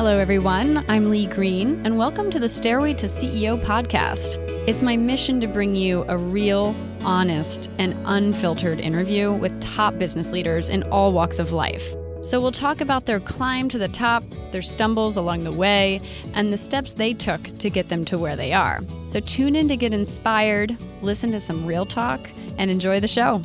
[0.00, 0.82] Hello, everyone.
[0.88, 4.38] I'm Lee Green, and welcome to the Stairway to CEO podcast.
[4.66, 10.32] It's my mission to bring you a real, honest, and unfiltered interview with top business
[10.32, 11.86] leaders in all walks of life.
[12.22, 16.00] So, we'll talk about their climb to the top, their stumbles along the way,
[16.32, 18.80] and the steps they took to get them to where they are.
[19.08, 22.26] So, tune in to get inspired, listen to some real talk,
[22.56, 23.42] and enjoy the show.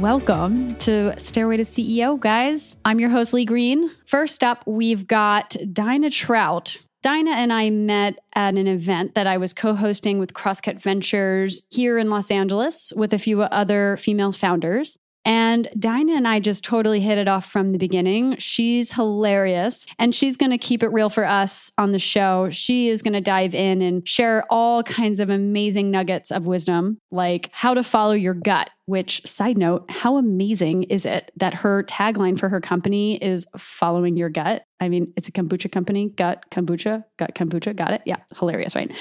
[0.00, 2.74] Welcome to Stairway to CEO, guys.
[2.84, 3.92] I'm your host, Lee Green.
[4.06, 6.76] First up, we've got Daina Trout.
[7.04, 11.62] Daina and I met at an event that I was co hosting with Crosscut Ventures
[11.70, 14.98] here in Los Angeles with a few other female founders.
[15.24, 18.36] And Daina and I just totally hit it off from the beginning.
[18.38, 22.50] She's hilarious and she's going to keep it real for us on the show.
[22.50, 26.98] She is going to dive in and share all kinds of amazing nuggets of wisdom,
[27.12, 31.82] like how to follow your gut which, side note, how amazing is it that her
[31.84, 34.64] tagline for her company is following your gut?
[34.80, 37.74] I mean, it's a kombucha company, gut kombucha, gut kombucha.
[37.74, 38.02] Got it?
[38.04, 38.92] Yeah, hilarious, right?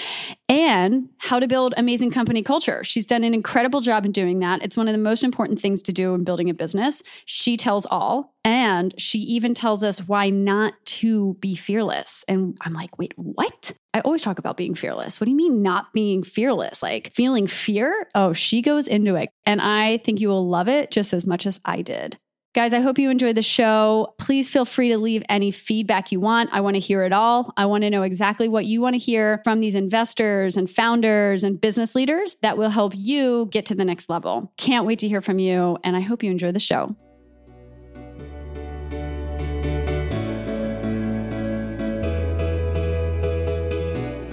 [0.47, 2.83] And how to build amazing company culture.
[2.83, 4.63] She's done an incredible job in doing that.
[4.63, 7.03] It's one of the most important things to do in building a business.
[7.25, 8.32] She tells all.
[8.45, 12.25] And she even tells us why not to be fearless.
[12.27, 13.71] And I'm like, wait, what?
[13.93, 15.19] I always talk about being fearless.
[15.19, 16.83] What do you mean not being fearless?
[16.83, 18.07] Like feeling fear?
[18.15, 19.29] Oh, she goes into it.
[19.45, 22.17] And I think you will love it just as much as I did.
[22.53, 24.13] Guys, I hope you enjoyed the show.
[24.19, 26.51] Please feel free to leave any feedback you want.
[26.53, 27.51] I want to hear it all.
[27.57, 31.43] I want to know exactly what you want to hear from these investors and founders
[31.43, 34.53] and business leaders that will help you get to the next level.
[34.57, 35.79] Can't wait to hear from you.
[35.83, 36.95] And I hope you enjoy the show.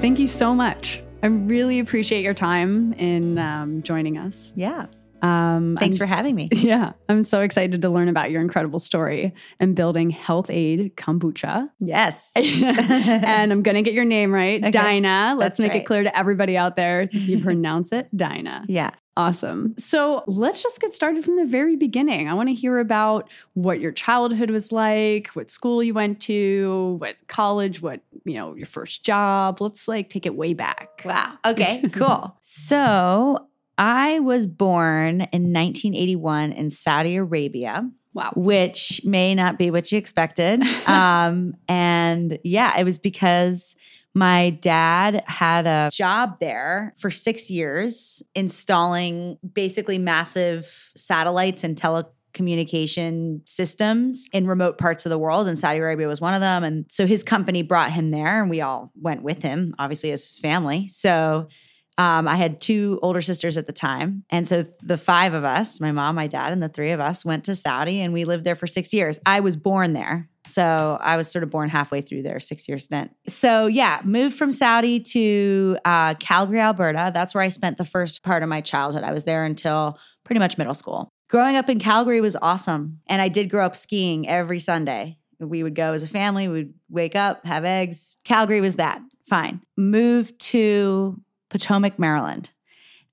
[0.00, 1.02] Thank you so much.
[1.22, 4.50] I really appreciate your time in um, joining us.
[4.56, 4.86] Yeah.
[5.20, 6.48] Um, Thanks I'm, for having me.
[6.60, 6.92] Yeah.
[7.10, 11.68] I'm so excited to learn about your incredible story and building Health-Ade Kombucha.
[11.80, 12.32] Yes.
[12.36, 14.64] and I'm going to get your name right.
[14.64, 14.70] Okay.
[14.70, 15.36] Daina.
[15.36, 15.82] Let's That's make right.
[15.82, 17.10] it clear to everybody out there.
[17.12, 18.64] You pronounce it Dinah.
[18.68, 18.92] Yeah.
[19.16, 19.74] Awesome.
[19.76, 22.28] So let's just get started from the very beginning.
[22.28, 26.96] I want to hear about what your childhood was like, what school you went to,
[27.00, 29.60] what college, what, you know, your first job.
[29.60, 31.02] Let's like take it way back.
[31.04, 31.34] Wow.
[31.44, 32.36] Okay, cool.
[32.40, 37.90] so I was born in 1981 in Saudi Arabia.
[38.12, 38.32] Wow.
[38.34, 40.62] Which may not be what you expected.
[40.86, 43.76] um, and yeah, it was because
[44.14, 53.48] my dad had a job there for six years, installing basically massive satellites and telecommunication
[53.48, 56.86] systems in remote parts of the world and Saudi Arabia was one of them and
[56.88, 60.38] so his company brought him there and we all went with him obviously as his
[60.38, 61.48] family so
[62.00, 64.24] um, I had two older sisters at the time.
[64.30, 67.26] And so the five of us, my mom, my dad, and the three of us
[67.26, 69.18] went to Saudi and we lived there for six years.
[69.26, 70.29] I was born there.
[70.46, 73.10] So I was sort of born halfway through their six year stint.
[73.28, 77.10] So yeah, moved from Saudi to uh, Calgary, Alberta.
[77.12, 79.04] That's where I spent the first part of my childhood.
[79.04, 81.10] I was there until pretty much middle school.
[81.28, 83.00] Growing up in Calgary was awesome.
[83.06, 85.18] And I did grow up skiing every Sunday.
[85.38, 88.16] We would go as a family, we'd wake up, have eggs.
[88.24, 89.00] Calgary was that.
[89.28, 89.62] Fine.
[89.76, 91.18] Moved to
[91.48, 92.50] Potomac, Maryland,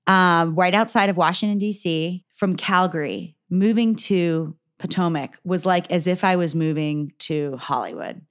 [0.06, 6.24] um, right outside of Washington, D.C., from Calgary, moving to Potomac was like as if
[6.24, 8.22] I was moving to Hollywood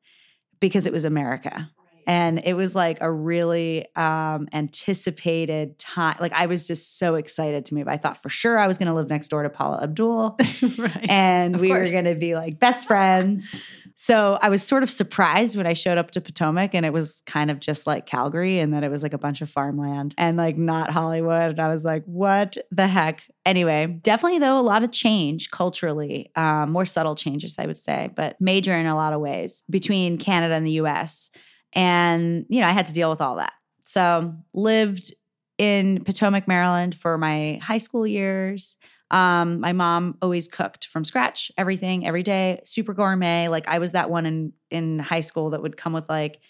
[0.60, 1.70] because it was America.
[2.08, 6.16] And it was like a really um, anticipated time.
[6.20, 7.88] Like I was just so excited to move.
[7.88, 10.38] I thought for sure I was going to live next door to Paula Abdul,
[10.78, 11.10] right.
[11.10, 11.82] and of we course.
[11.88, 13.54] were going to be like best friends.
[14.00, 17.24] So I was sort of surprised when I showed up to Potomac and it was
[17.26, 20.38] kind of just like Calgary and that it was like a bunch of farmland and
[20.38, 21.50] like not Hollywood.
[21.50, 23.24] And I was like, what the heck?
[23.44, 28.12] Anyway, definitely though, a lot of change culturally, um, more subtle changes, I would say,
[28.16, 31.32] but major in a lot of ways between Canada and the US.
[31.74, 33.54] And, you know, I had to deal with all that.
[33.86, 35.14] So lived
[35.58, 38.78] in Potomac, Maryland for my high school years.
[39.10, 43.48] Um, my mom always cooked from scratch, everything, every day, super gourmet.
[43.48, 46.42] Like I was that one in in high school that would come with like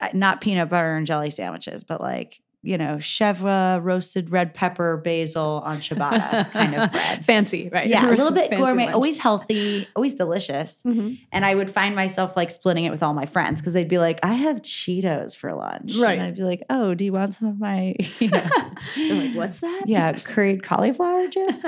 [0.00, 4.96] uh, not peanut butter and jelly sandwiches, but like you know, chèvre, roasted red pepper,
[4.96, 7.24] basil on ciabatta kind of bread.
[7.24, 7.88] Fancy, right?
[7.88, 8.94] Yeah, a little bit gourmet, lunch.
[8.94, 10.82] always healthy, always delicious.
[10.84, 11.14] Mm-hmm.
[11.32, 13.98] And I would find myself like splitting it with all my friends because they'd be
[13.98, 15.96] like, I have Cheetos for lunch.
[15.96, 16.18] Right.
[16.18, 18.48] And I'd be like, oh, do you want some of my, you know,
[18.96, 19.82] they're like, what's that?
[19.86, 21.64] Yeah, curried cauliflower chips.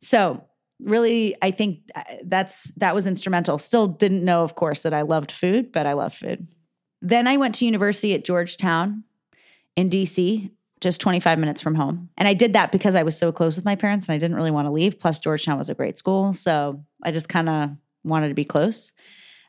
[0.00, 0.44] so
[0.80, 5.02] really i think uh, that's that was instrumental still didn't know of course that i
[5.02, 6.46] loved food but i love food
[7.02, 9.02] then i went to university at georgetown
[9.78, 12.08] in DC just 25 minutes from home.
[12.16, 14.36] And I did that because I was so close with my parents and I didn't
[14.36, 14.98] really want to leave.
[14.98, 16.32] Plus, Georgetown was a great school.
[16.32, 17.70] So I just kind of
[18.02, 18.90] wanted to be close.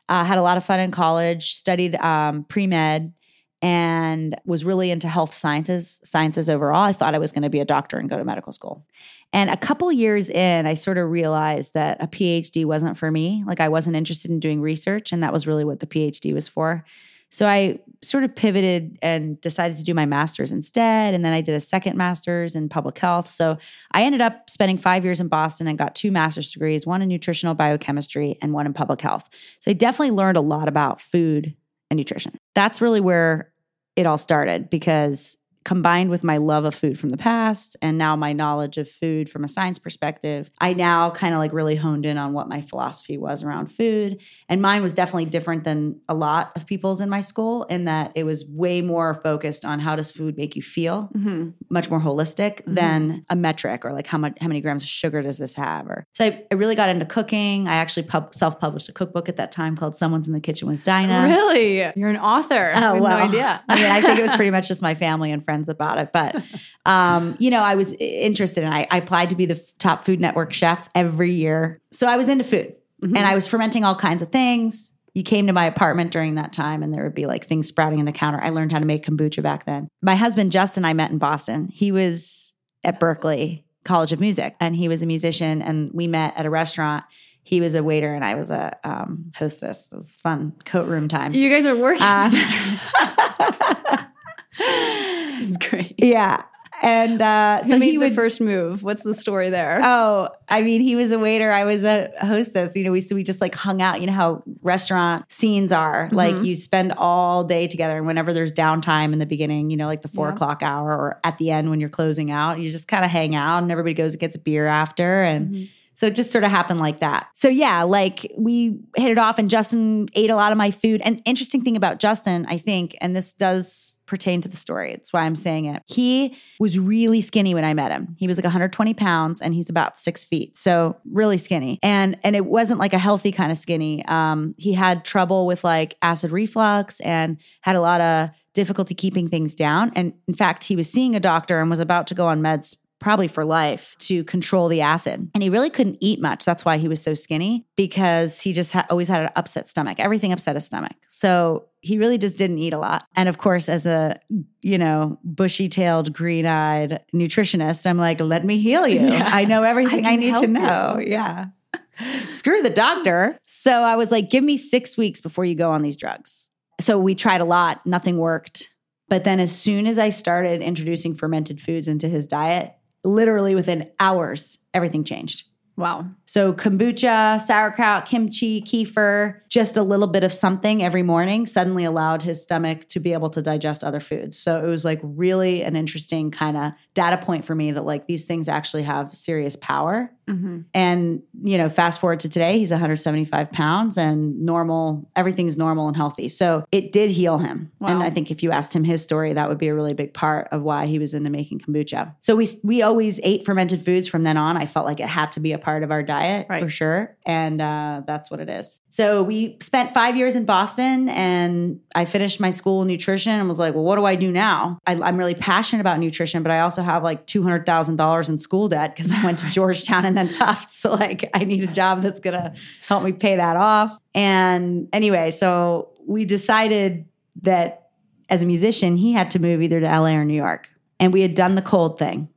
[0.08, 3.12] Uh, had a lot of fun in college, studied um, pre med,
[3.60, 6.84] and was really into health sciences, sciences overall.
[6.84, 8.86] I thought I was going to be a doctor and go to medical school.
[9.32, 13.42] And a couple years in, I sort of realized that a PhD wasn't for me.
[13.46, 16.46] Like I wasn't interested in doing research, and that was really what the PhD was
[16.46, 16.84] for.
[17.30, 21.14] So I sort of pivoted and decided to do my master's instead.
[21.14, 23.28] And then I did a second master's in public health.
[23.28, 23.56] So
[23.92, 27.08] I ended up spending five years in Boston and got two master's degrees one in
[27.08, 29.28] nutritional biochemistry and one in public health.
[29.60, 31.54] So I definitely learned a lot about food
[31.90, 32.36] and nutrition.
[32.54, 33.52] That's really where
[33.96, 38.16] it all started because combined with my love of food from the past and now
[38.16, 42.06] my knowledge of food from a science perspective, I now kind of like really honed
[42.06, 44.20] in on what my philosophy was around food.
[44.48, 48.12] And mine was definitely different than a lot of people's in my school in that
[48.14, 51.50] it was way more focused on how does food make you feel, mm-hmm.
[51.68, 52.74] much more holistic mm-hmm.
[52.74, 55.86] than a metric or like how much how many grams of sugar does this have
[55.88, 57.68] or so I, I really got into cooking.
[57.68, 60.82] I actually pub, self-published a cookbook at that time called Someone's in the Kitchen with
[60.82, 61.26] Dinah.
[61.26, 61.92] Really?
[61.96, 62.72] You're an author.
[62.74, 63.62] Oh, well, no idea.
[63.68, 66.12] I mean, I think it was pretty much just my family and friends about it.
[66.12, 66.42] But,
[66.86, 70.20] um, you know, I was interested and I, I, applied to be the top Food
[70.20, 71.80] Network chef every year.
[71.92, 73.16] So I was into food mm-hmm.
[73.16, 74.92] and I was fermenting all kinds of things.
[75.14, 77.98] You came to my apartment during that time and there would be like things sprouting
[77.98, 78.40] in the counter.
[78.40, 79.88] I learned how to make kombucha back then.
[80.02, 81.68] My husband, Justin, I met in Boston.
[81.72, 82.54] He was
[82.84, 86.50] at Berklee College of Music and he was a musician and we met at a
[86.50, 87.04] restaurant
[87.42, 89.90] he was a waiter and I was a um, hostess.
[89.90, 91.36] It was fun coat room times.
[91.38, 92.02] You guys are working.
[92.02, 92.32] Um,
[95.40, 95.94] it's great.
[95.98, 96.44] Yeah.
[96.82, 98.82] And uh, so he would first move.
[98.82, 99.80] What's the story there?
[99.82, 101.52] Oh, I mean, he was a waiter.
[101.52, 102.74] I was a hostess.
[102.74, 104.00] You know, we so we just like hung out.
[104.00, 106.06] You know how restaurant scenes are.
[106.06, 106.16] Mm-hmm.
[106.16, 109.86] Like you spend all day together, and whenever there's downtime in the beginning, you know,
[109.86, 110.32] like the four yeah.
[110.32, 113.34] o'clock hour or at the end when you're closing out, you just kind of hang
[113.34, 115.50] out, and everybody goes and gets a beer after, and.
[115.50, 115.64] Mm-hmm.
[115.94, 117.26] So it just sort of happened like that.
[117.34, 121.02] So yeah, like we hit it off and Justin ate a lot of my food.
[121.04, 124.92] And interesting thing about Justin, I think, and this does pertain to the story.
[124.92, 125.82] It's why I'm saying it.
[125.86, 128.16] He was really skinny when I met him.
[128.18, 130.58] He was like 120 pounds and he's about six feet.
[130.58, 131.78] So really skinny.
[131.80, 134.04] And and it wasn't like a healthy kind of skinny.
[134.06, 139.28] Um, he had trouble with like acid reflux and had a lot of difficulty keeping
[139.28, 139.92] things down.
[139.94, 142.74] And in fact, he was seeing a doctor and was about to go on meds
[143.00, 145.30] probably for life to control the acid.
[145.34, 146.44] And he really couldn't eat much.
[146.44, 149.98] That's why he was so skinny because he just ha- always had an upset stomach.
[149.98, 150.92] Everything upset his stomach.
[151.08, 153.06] So he really just didn't eat a lot.
[153.16, 154.20] And of course, as a,
[154.60, 159.00] you know, bushy tailed, green eyed nutritionist, I'm like, let me heal you.
[159.10, 159.28] Yeah.
[159.32, 160.98] I know everything I, I need to know.
[161.00, 161.12] You.
[161.12, 161.46] Yeah.
[162.30, 163.38] Screw the doctor.
[163.46, 166.50] So I was like, give me six weeks before you go on these drugs.
[166.80, 168.68] So we tried a lot, nothing worked.
[169.08, 172.72] But then as soon as I started introducing fermented foods into his diet,
[173.04, 175.44] literally within hours, everything changed.
[175.80, 176.04] Wow.
[176.26, 182.20] So kombucha, sauerkraut, kimchi, kefir, just a little bit of something every morning suddenly allowed
[182.20, 184.38] his stomach to be able to digest other foods.
[184.38, 188.06] So it was like really an interesting kind of data point for me that like
[188.06, 190.12] these things actually have serious power.
[190.30, 190.60] Mm-hmm.
[190.74, 195.96] And, you know, fast forward to today, he's 175 pounds and normal, everything's normal and
[195.96, 196.28] healthy.
[196.28, 197.70] So it did heal him.
[197.80, 197.88] Wow.
[197.88, 200.14] And I think if you asked him his story, that would be a really big
[200.14, 202.14] part of why he was into making kombucha.
[202.20, 204.56] So we, we always ate fermented foods from then on.
[204.56, 206.62] I felt like it had to be a part of our diet right.
[206.62, 207.16] for sure.
[207.26, 208.80] And uh, that's what it is.
[208.90, 213.46] So we spent five years in Boston and I finished my school in nutrition and
[213.46, 214.78] was like, well, what do I do now?
[214.84, 218.94] I, I'm really passionate about nutrition, but I also have like $200,000 in school debt
[218.94, 220.76] because I went to Georgetown and then Tufts.
[220.76, 222.52] So like I need a job that's gonna
[222.88, 223.96] help me pay that off.
[224.12, 227.06] And anyway, so we decided
[227.42, 227.90] that
[228.28, 230.68] as a musician, he had to move either to LA or New York.
[230.98, 232.28] And we had done the cold thing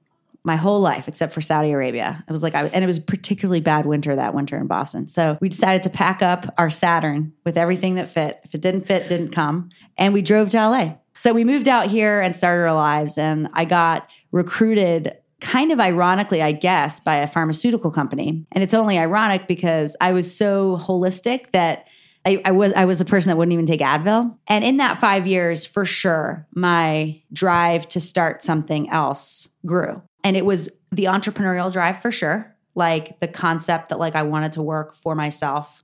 [0.44, 2.24] my whole life except for Saudi Arabia.
[2.28, 5.08] It was like I and it was a particularly bad winter that winter in Boston.
[5.08, 8.40] So we decided to pack up our Saturn with everything that fit.
[8.44, 9.70] If it didn't fit, didn't come.
[9.98, 10.96] And we drove to LA.
[11.16, 15.80] So we moved out here and started our lives and I got recruited kind of
[15.80, 18.46] ironically, I guess, by a pharmaceutical company.
[18.54, 21.86] And it's only ironic because I was so holistic that
[22.26, 24.36] I, I, was I was a person that wouldn't even take Advil.
[24.48, 30.02] And in that five years, for sure, my drive to start something else grew.
[30.24, 32.56] And it was the entrepreneurial drive for sure.
[32.76, 35.84] Like the concept that like I wanted to work for myself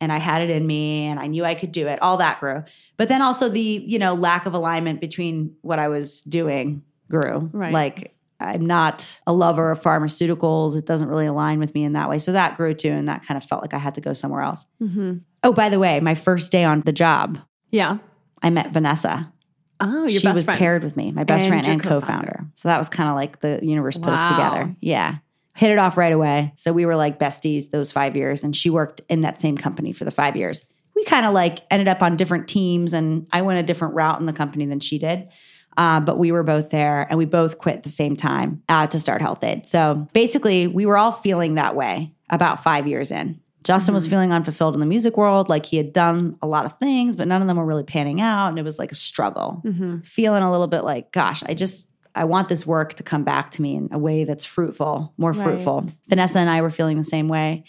[0.00, 2.00] and I had it in me and I knew I could do it.
[2.00, 2.64] All that grew.
[2.96, 7.50] But then also the, you know, lack of alignment between what I was doing grew.
[7.52, 7.72] Right.
[7.72, 10.76] Like I'm not a lover of pharmaceuticals.
[10.76, 12.18] It doesn't really align with me in that way.
[12.18, 12.90] So that grew too.
[12.90, 14.64] And that kind of felt like I had to go somewhere else.
[14.82, 15.18] Mm-hmm.
[15.44, 17.38] Oh, by the way, my first day on the job.
[17.70, 17.98] Yeah.
[18.42, 19.30] I met Vanessa.
[19.80, 20.58] Oh, your she was friend.
[20.58, 22.00] paired with me, my best And friend and co-founder.
[22.06, 22.46] co-founder.
[22.54, 24.74] So that was kind of like the universe put us together.
[24.80, 25.16] Yeah.
[25.54, 26.52] Hit it off right away.
[26.56, 29.92] So we were like besties those 5 years and she worked in that same company
[29.92, 30.64] for the 5 years.
[30.94, 34.20] We kind of like ended up on different teams and I went a different route
[34.20, 35.28] in the company than she did.
[35.76, 38.86] Uh, but we were both there and we both quit at the same time uh,
[38.88, 39.64] to start Health-Ade.
[39.66, 43.40] So basically, we were all feeling that way about five years in.
[43.64, 46.78] Justin was feeling unfulfilled in the music world, like he had done a lot of
[46.78, 48.48] things, but none of them were really panning out.
[48.48, 50.04] And it was like a struggle Mhm.
[50.06, 51.86] feeling a little bit like, gosh, I just
[52.16, 55.30] I want this work to come back to me in a way that's fruitful, more
[55.32, 55.44] Right.
[55.44, 55.86] fruitful.
[56.08, 57.62] Vanessa and I were feeling the same way.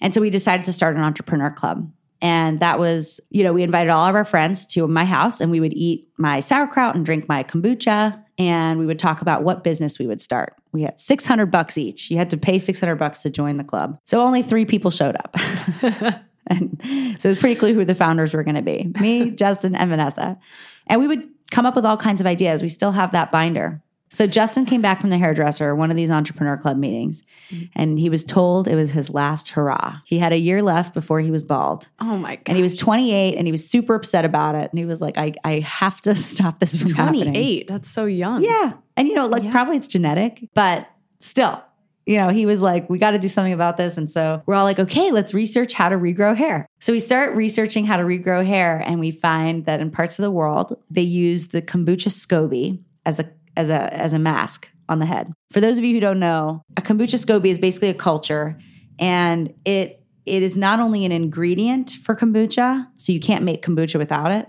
[0.00, 1.90] And so we decided to start an entrepreneur club.
[2.22, 5.50] And that was, you know, we invited all of our friends to my house and
[5.50, 9.64] we would eat my sauerkraut and drink my kombucha and we would talk about what
[9.64, 10.54] business we would start.
[10.72, 12.10] We had 600 bucks each.
[12.10, 13.98] You had to pay 600 bucks to join the club.
[14.04, 15.34] So only 3 people showed up.
[16.46, 16.80] and
[17.18, 19.90] so it was pretty clear who the founders were going to be me, Justin, and
[19.90, 20.38] Vanessa.
[20.86, 22.62] And we would come up with all kinds of ideas.
[22.62, 23.82] We still have that binder.
[24.10, 27.66] So Justin came back from the hairdresser, one of these entrepreneur club meetings, mm-hmm.
[27.74, 29.96] and he was told it was his last hurrah.
[30.04, 31.88] He had a year left before he was bald.
[32.00, 32.42] Oh my god.
[32.46, 34.70] And he was 28 and he was super upset about it.
[34.70, 37.32] And he was like, I, I have to stop this from happening.
[37.32, 37.68] 28.
[37.68, 38.42] That's so young.
[38.42, 38.72] Yeah.
[38.96, 39.52] And you know, like Yeah.
[39.52, 40.88] probably it's genetic, but
[41.20, 41.62] still,
[42.06, 43.98] you know, he was like, we got to do something about this.
[43.98, 46.66] And so we're all like, okay, let's research how to regrow hair.
[46.80, 50.22] So we start researching how to regrow hair, and we find that in parts of
[50.22, 55.00] the world, they use the kombucha SCOBY as a as a as a mask on
[55.00, 55.32] the head.
[55.50, 58.58] For those of you who don't know, a kombucha SCOBY is basically a culture,
[58.98, 63.98] and it it is not only an ingredient for kombucha, so you can't make kombucha
[63.98, 64.46] without it,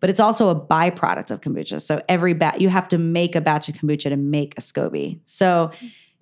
[0.00, 1.82] but it's also a byproduct of kombucha.
[1.82, 5.20] So every batch, you have to make a batch of kombucha to make a SCOBY.
[5.24, 5.72] So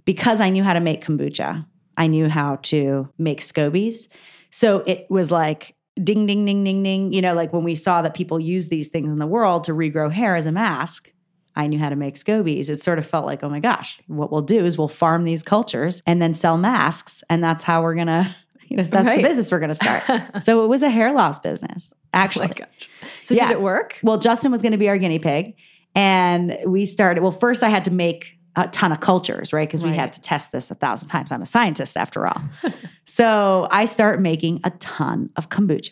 [0.04, 4.08] because I knew how to make kombucha, I knew how to make scobies.
[4.50, 7.12] So it was like ding, ding, ding, ding, ding.
[7.12, 9.72] You know, like when we saw that people use these things in the world to
[9.72, 11.12] regrow hair as a mask,
[11.56, 12.68] I knew how to make scobies.
[12.68, 15.42] It sort of felt like, oh my gosh, what we'll do is we'll farm these
[15.42, 17.22] cultures and then sell masks.
[17.28, 18.34] And that's how we're going to,
[18.68, 19.16] you know, that's Right.
[19.22, 20.02] the business we're going to start.
[20.44, 22.48] so it was a hair loss business, Oh my actually.
[22.48, 22.88] gosh.
[23.22, 23.48] So Yeah.
[23.48, 23.98] did it work?
[24.02, 25.54] Well, Justin was going to be our guinea pig.
[25.94, 29.68] And we started, well, first I had to make a ton of cultures, right?
[29.68, 31.32] Because we had to test this a thousand times.
[31.32, 32.40] I'm a scientist after all.
[33.06, 35.90] so I start making a ton of kombucha.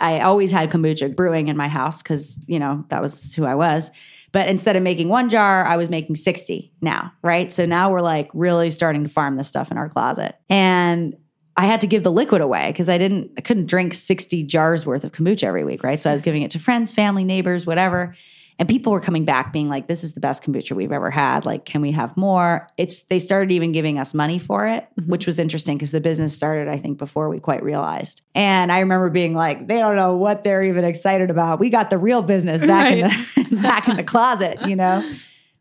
[0.00, 3.54] I always had kombucha brewing in my house because, you know, that was who I
[3.54, 3.90] was.
[4.34, 7.52] But instead of making one jar, I was making 60 now, right?
[7.52, 10.34] So now we're like really starting to farm this stuff in our closet.
[10.50, 11.14] And
[11.56, 14.84] I had to give the liquid away because I didn't, I couldn't drink 60 jars
[14.84, 16.02] worth of kombucha every week, right?
[16.02, 18.16] So I was giving it to friends, family, neighbors, whatever.
[18.58, 21.44] And people were coming back being like, this is the best kombucha we've ever had.
[21.44, 22.68] Like, can we have more?
[22.78, 25.08] It's, they started even giving us money for it, Mhm.
[25.08, 28.22] which was interesting because the business started, I think, before we quite realized.
[28.34, 31.58] And I remember being like, they don't know what they're even excited about.
[31.58, 35.04] We got the real business back in the, back in the closet, you know?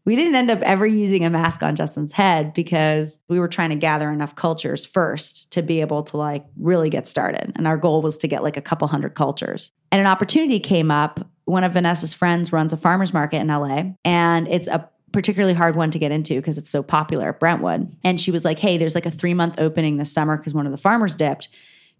[0.05, 3.69] We didn't end up ever using a mask on Justin's head because we were trying
[3.69, 7.53] to gather enough cultures first to be able to like really get started.
[7.55, 9.71] And our goal was to get like a couple hundred cultures.
[9.93, 11.25] And an opportunity came up.
[11.45, 15.75] One of Vanessa's friends runs a farmer's market in LA, and it's a particularly hard
[15.75, 17.95] one to get into because it's so popular at Brentwood.
[18.03, 20.65] And she was like, Hey, there's like a three month opening this summer because one
[20.65, 21.49] of the farmers dipped.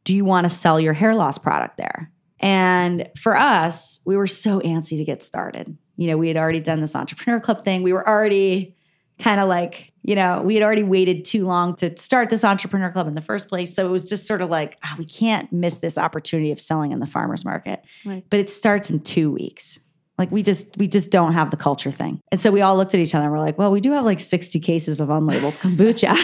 [0.03, 2.12] Do you want to sell your hair loss product there?
[2.39, 5.77] And for us, we were so antsy to get started.
[5.95, 7.83] You know, we had already done this entrepreneur club thing.
[7.83, 8.75] We were already
[9.19, 12.91] kind of like, you know, we had already waited too long to start this entrepreneur
[12.91, 13.74] club in the first place.
[13.74, 16.91] So it was just sort of like, ah, we can't miss this opportunity of selling
[16.91, 17.83] in the farmers market.
[18.05, 18.25] Right.
[18.29, 19.79] But it starts in two weeks.
[20.17, 22.19] Like we just we just don't have the culture thing.
[22.31, 24.05] And so we all looked at each other and we're like, well, we do have
[24.05, 26.15] like 60 cases of unlabeled kombucha.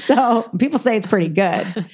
[0.00, 1.88] so people say it's pretty good.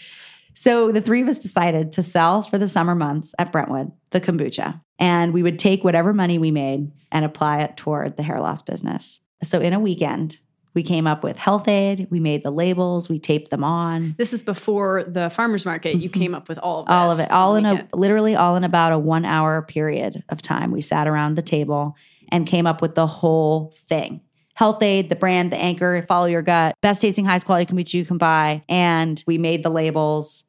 [0.54, 4.20] So the three of us decided to sell for the summer months at Brentwood the
[4.20, 4.80] kombucha.
[4.98, 8.62] And we would take whatever money we made and apply it toward the hair loss
[8.62, 9.20] business.
[9.42, 10.38] So in a weekend,
[10.74, 14.14] we came up with Health-Ade, we made the labels, we taped them on.
[14.18, 15.96] This is before the farmers market.
[15.96, 16.92] You came up with all of Mm-hmm.
[16.92, 20.42] all of it, all in a literally all in about a one hour period of
[20.42, 20.70] time.
[20.72, 21.96] We sat around the table
[22.30, 24.20] and came up with the whole thing.
[24.54, 28.18] Health-Ade, the brand, the anchor, follow your gut, best tasting, highest quality kombucha you can
[28.18, 28.62] buy.
[28.68, 30.44] And we made the labels.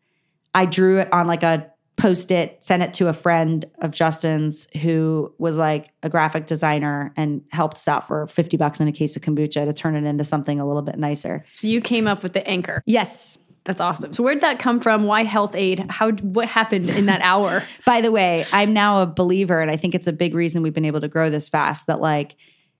[0.53, 4.67] I drew it on like a post it, sent it to a friend of Justin's
[4.81, 8.91] who was like a graphic designer and helped us out for 50 bucks in a
[8.91, 11.45] case of kombucha to turn it into something a little bit nicer.
[11.53, 12.83] So you came up with the anchor.
[12.85, 13.37] Yes.
[13.65, 14.13] That's awesome.
[14.13, 15.05] So where did that come from?
[15.05, 15.89] Why Health-Ade?
[15.89, 17.63] How what happened in that hour?
[17.85, 20.73] By the way, I'm now a believer, and I think it's a big reason we've
[20.73, 22.35] been able to grow this fast that like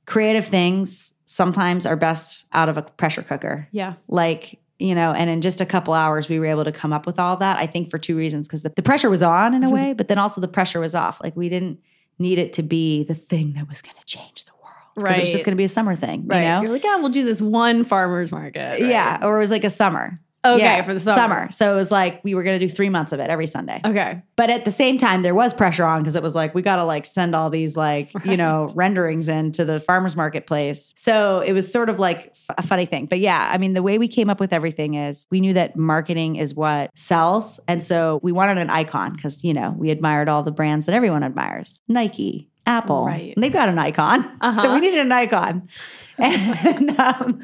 [0.05, 3.67] creative things sometimes are best out of a pressure cooker.
[3.71, 3.95] Yeah.
[4.07, 7.05] Like, you know, and in just a couple hours, we were able to come up
[7.05, 7.57] with all that.
[7.57, 9.71] I think for two reasons because the, the pressure was on in a Mhm.
[9.71, 11.19] way, but then also the pressure was off.
[11.23, 11.79] Like, we didn't
[12.19, 14.61] need it to be the thing that was going to change the world.
[15.07, 16.39] 'Cause It was just going to be a summer thing, Right.
[16.41, 16.61] you know?
[16.61, 18.59] You're like, yeah, we'll do this one farmer's market.
[18.81, 18.85] right?
[18.89, 20.15] Yeah, or it was like a summer.
[20.45, 21.49] Okay, Yeah, for the summer.
[21.51, 23.81] So it was like we were going to do three months of it every Sunday.
[23.83, 24.21] Okay.
[24.35, 26.75] But at the same time, there was pressure on because it was like we got
[26.77, 30.93] to like send all these like you know renderings into the farmers marketplace.
[30.95, 33.05] So it was sort of like f- a funny thing.
[33.07, 35.75] But yeah, I mean, the way we came up with everything is we knew that
[35.75, 40.29] marketing is what sells, and so we wanted an icon because you know we admired
[40.29, 42.49] all the brands that everyone admires, Nike.
[42.67, 43.33] Apple, Right.
[43.35, 44.73] And they've got an icon, so Uh-huh.
[44.73, 45.67] we needed an icon,
[46.17, 47.41] and um,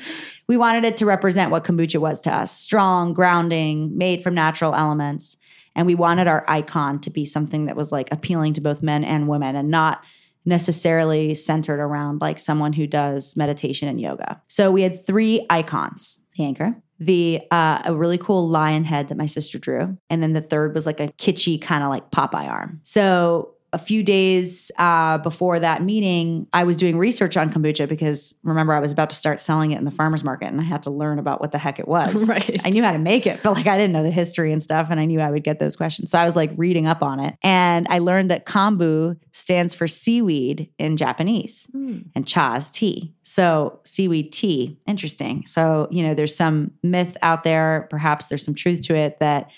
[0.48, 4.74] we wanted it to represent what kombucha was to us: strong, grounding, made from natural
[4.74, 5.38] elements.
[5.76, 9.06] And we wanted our icon to be something that was like appealing to both men
[9.06, 10.04] and women and not
[10.44, 14.42] necessarily centered around like someone who does meditation and yoga.
[14.48, 19.18] So we had three icons the anchor, the uh, a really cool lion head that
[19.18, 22.50] my sister drew, and then the third was like a kitschy kind of like Popeye
[22.50, 22.80] arm.
[22.84, 28.36] So a few days uh, before that meeting, I was doing research on kombucha because
[28.44, 30.84] remember, I was about to start selling it in the farmer's market and I had
[30.84, 32.28] to learn about what the heck it was.
[32.32, 32.62] Right.
[32.66, 34.88] I knew how to make it, but like I didn't know the history and stuff.
[34.90, 36.12] And I knew I would get those questions.
[36.12, 37.36] So I was like reading up on it.
[37.44, 42.00] And I learned that kombu stands for seaweed in Japanese Hmm.
[42.16, 43.14] and cha is tea.
[43.24, 44.78] So seaweed tea.
[44.86, 45.46] Interesting.
[45.46, 49.50] So, you know, there's some myth out there, perhaps there's some truth to it that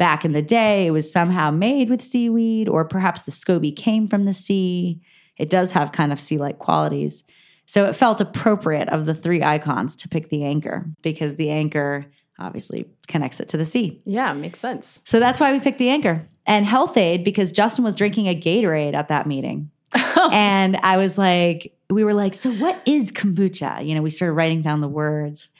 [0.00, 4.06] back in the day it was somehow made with seaweed, or perhaps the SCOBY came
[4.06, 4.98] from the sea.
[5.36, 7.22] It does have kind of sea-like qualities.
[7.66, 12.06] So it felt appropriate of the three icons to pick the anchor because the anchor
[12.38, 14.00] obviously connects it to the sea.
[14.06, 15.02] Yeah, makes sense.
[15.04, 16.26] So that's why we picked the anchor.
[16.46, 19.70] And Health-Ade because Justin was drinking a Gatorade at that meeting.
[20.32, 23.86] and I was like, we were like, so what is kombucha?
[23.86, 25.50] You know, we started writing down the words.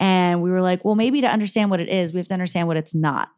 [0.00, 2.66] And we were like, well, maybe to understand what it is, we have to understand
[2.66, 3.28] what it's not.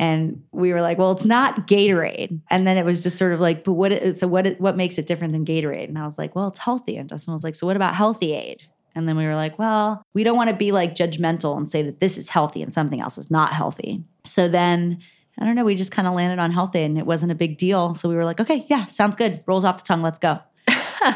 [0.00, 2.40] And we were like, well, it's not Gatorade.
[2.48, 4.96] And then it was just sort of like, but what is, so what, what makes
[4.96, 5.88] it different than Gatorade?
[5.88, 6.96] And I was like, well, it's healthy.
[6.96, 8.62] And Justin was like, so what about Healthy Aid?
[8.94, 11.82] And then we were like, well, we don't want to be like judgmental and say
[11.82, 14.02] that this is healthy and something else is not healthy.
[14.24, 15.00] So then
[15.38, 17.58] I don't know, we just kind of landed on Health-Ade and it wasn't a big
[17.58, 17.94] deal.
[17.94, 19.42] So we were like, okay, yeah, sounds good.
[19.46, 20.02] Rolls off the tongue.
[20.02, 20.40] Let's go.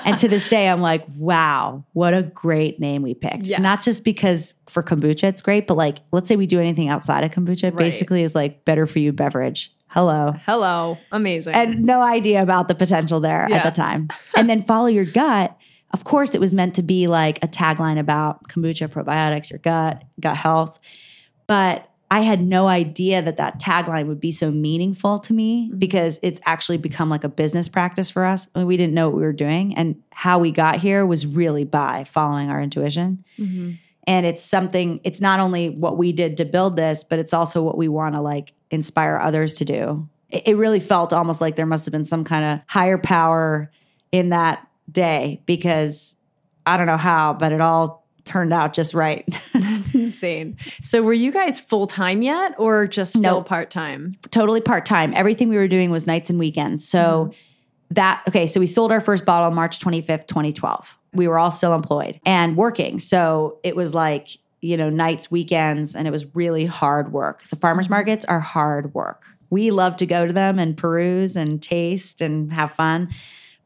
[0.05, 3.47] And to this day, I'm like, wow, what a great name we picked.
[3.47, 3.61] Yes.
[3.61, 7.25] Not just because for kombucha it's great, but like, let's say we do anything outside
[7.25, 7.77] of kombucha, Right.
[7.77, 9.73] basically is like better for you beverage.
[9.89, 10.35] Hello.
[10.45, 10.99] Hello.
[11.13, 11.55] Amazing.
[11.55, 13.57] And no idea about the potential there Yeah.
[13.59, 14.09] at the time.
[14.37, 15.57] and then follow your gut.
[15.93, 20.03] Of course, it was meant to be like a tagline about kombucha, probiotics, your gut,
[20.19, 20.81] gut health.
[21.47, 26.21] But I had no idea that that tagline would be so meaningful to me because
[26.23, 28.47] it's actually become like a business practice for us.
[28.55, 29.75] I mean, we didn't know what we were doing.
[29.75, 33.25] And how we got here was really by following our intuition.
[33.37, 33.79] Mhm.
[34.07, 37.65] And it's something, it's not only what we did to build this, but it's also
[37.65, 40.09] what we want to like inspire others to do.
[40.31, 43.73] It, it really felt almost like there must have been some kind of higher power
[44.13, 46.15] in that day because
[46.65, 49.27] I don't know how, but it all turned out just right.
[49.95, 50.57] That's insane.
[50.83, 54.15] So were you guys full time yet or just still part time?
[54.31, 55.13] totally part time.
[55.15, 56.87] Everything we were doing was nights and weekends.
[56.87, 57.33] So mm-hmm.
[57.91, 60.97] that okay, so we sold our first bottle March 25th, 2012.
[61.13, 62.99] We were all still employed and working.
[62.99, 64.29] So it was like,
[64.61, 67.49] you know, nights, weekends, and it was really hard work.
[67.49, 67.95] The farmers mm-hmm.
[67.95, 69.25] markets are hard work.
[69.51, 73.11] We love to go to them and peruse and taste and have fun.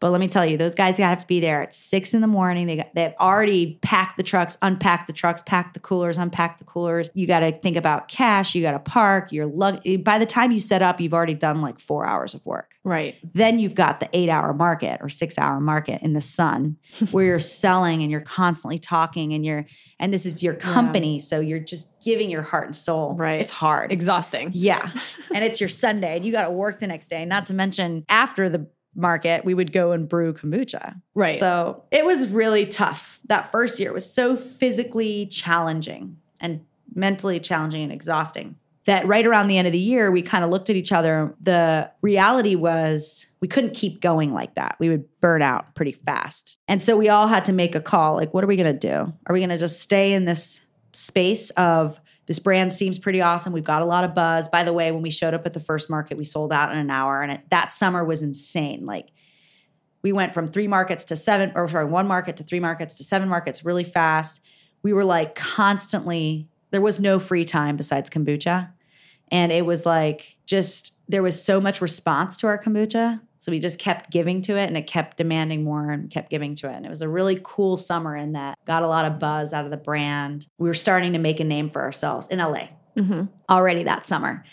[0.00, 2.26] But let me tell you, those guys have to be there at six in the
[2.26, 2.66] morning.
[2.66, 6.64] They got, they've already packed the trucks, unpacked the trucks, packed the coolers, unpacked the
[6.64, 7.10] coolers.
[7.14, 8.54] You got to think about cash.
[8.54, 9.32] You got to park.
[9.32, 9.80] Your lug.
[9.84, 12.72] Eh, by the time you set up, you've already done like four hours of work.
[12.84, 13.16] Right.
[13.34, 16.76] Then you've got the eight hour market or six hour market in the sun
[17.10, 19.66] where you're selling and you're constantly talking and you're,
[19.98, 21.18] and this is your company.
[21.18, 23.14] So you're just giving your heart and soul.
[23.14, 23.40] Right.
[23.40, 23.92] It's hard.
[23.92, 24.50] Exhausting.
[24.54, 24.92] Yeah.
[25.34, 27.24] and it's your Sunday and you got to work the next day.
[27.24, 31.00] Not to mention after the market, we would go and brew kombucha.
[31.14, 31.38] Right.
[31.38, 33.20] So it was really tough.
[33.26, 38.56] That first year was so physically challenging and mentally challenging and exhausting
[38.88, 41.34] that right around the end of the year, we kind of looked at each other.
[41.42, 44.76] The reality was we couldn't keep going like that.
[44.78, 46.56] We would burn out pretty fast.
[46.66, 48.88] And so we all had to make a call like, what are we going to
[48.88, 49.12] do?
[49.26, 50.62] Are we going to just stay in this
[50.94, 53.54] space of this brand seems pretty awesome.
[53.54, 54.48] We've got a lot of buzz.
[54.48, 56.78] By the way, when we showed up at the first market, we sold out in
[56.78, 57.22] an hour.
[57.22, 58.84] And it, that summer was insane.
[58.84, 59.08] Like,
[60.02, 63.04] we went from three markets to seven, or sorry, one market to three markets to
[63.04, 64.40] seven markets really fast.
[64.82, 68.70] We were like constantly, there was no free time besides kombucha.
[69.32, 73.20] And it was like just, there was so much response to our kombucha.
[73.48, 76.54] So we just kept giving to it and it kept demanding more and kept giving
[76.56, 76.74] to it.
[76.74, 78.58] And it was a really cool summer in that.
[78.66, 80.46] Got a lot of buzz out of the brand.
[80.58, 84.44] We were starting to make a name for ourselves in LA hmm already that summer.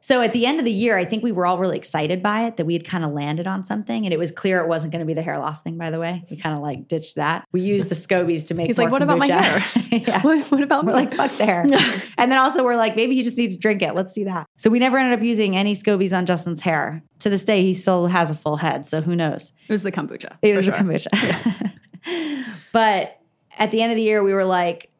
[0.00, 2.46] So at the end of the year, I think we were all really excited by
[2.46, 4.04] it that we had kind of landed on something.
[4.04, 5.98] And it was clear it wasn't going to be the hair loss thing, by the
[5.98, 6.24] way.
[6.30, 7.46] We kind of like ditched that.
[7.52, 9.64] We used the scobies to make He's like, what about my hair?
[9.90, 10.22] yeah.
[10.22, 11.06] What, what about We're me?
[11.06, 11.62] like, fuck the hair.
[12.18, 13.94] and then also we're like, maybe you just need to drink it.
[13.94, 14.46] Let's see that.
[14.56, 17.02] So we never ended up using any scobies on Justin's hair.
[17.20, 18.86] To this day, he still has a full head.
[18.86, 19.52] So who knows?
[19.68, 20.36] it was the kombucha.
[20.40, 20.72] It was sure.
[20.72, 21.72] the kombucha.
[22.72, 23.20] but
[23.58, 24.90] at the end of the year, we were like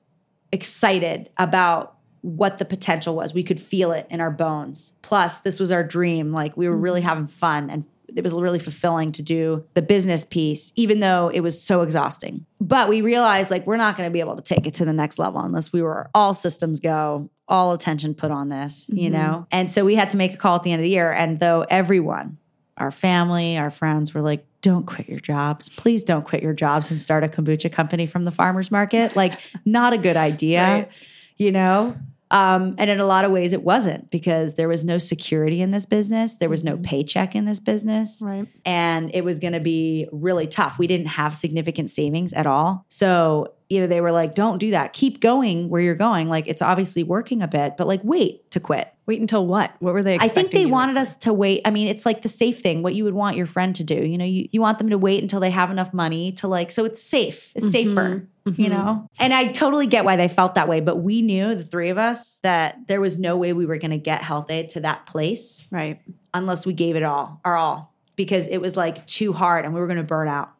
[0.51, 3.33] excited about what the potential was.
[3.35, 4.93] We could feel it in our bones.
[5.03, 6.33] Plus, this was our dream.
[6.33, 7.09] Like we were really Mm-hmm.
[7.09, 7.85] having fun and
[8.17, 12.47] it was really fulfilling to do the business piece, even though it was so exhausting.
[12.61, 14.95] But we realized like we're not going to be able to take it to the
[14.95, 19.13] next level unless we were all systems go, all attention put on this, you Mhm.
[19.13, 19.47] know?
[19.53, 21.13] And so we had to make a call at the end of the year.
[21.13, 22.39] And though everyone,
[22.79, 25.69] our family, our friends were like, don't quit your jobs.
[25.69, 29.15] Please don't quit your jobs and start a kombucha company from the farmer's market.
[29.17, 30.89] Like, not a good idea, Right.
[31.38, 31.96] You know?
[32.31, 35.70] Um, and in a lot of ways, it wasn't because there was no security in
[35.70, 36.35] this business.
[36.35, 36.83] There was no Mhm.
[36.83, 38.20] paycheck in this business.
[38.20, 38.46] Right.
[38.66, 40.79] And it was going to be really tough.
[40.79, 42.85] We didn't have significant savings at all.
[42.90, 44.92] So, you know, they were like, don't do that.
[44.92, 46.29] Keep going where you're going.
[46.29, 48.88] Like, it's obviously working a bit, but like, wait to quit.
[49.07, 49.72] Wait until what?
[49.79, 51.62] What were they I think they wanted us to wait.
[51.64, 53.94] I mean, it's like the safe thing, what you would want your friend to do.
[53.94, 56.70] You know, you, you want them to wait until they have enough money to like,
[56.70, 59.09] so it's safe, it's safer, Mhm, you know?
[59.19, 60.81] And I totally get why they felt that way.
[60.81, 63.91] But we knew, the three of us, that there was no way we were going
[63.91, 66.01] to get Health-Ade to that place Right.
[66.35, 69.81] unless we gave it all, our all, because it was like too hard and we
[69.81, 70.51] were going to burn out.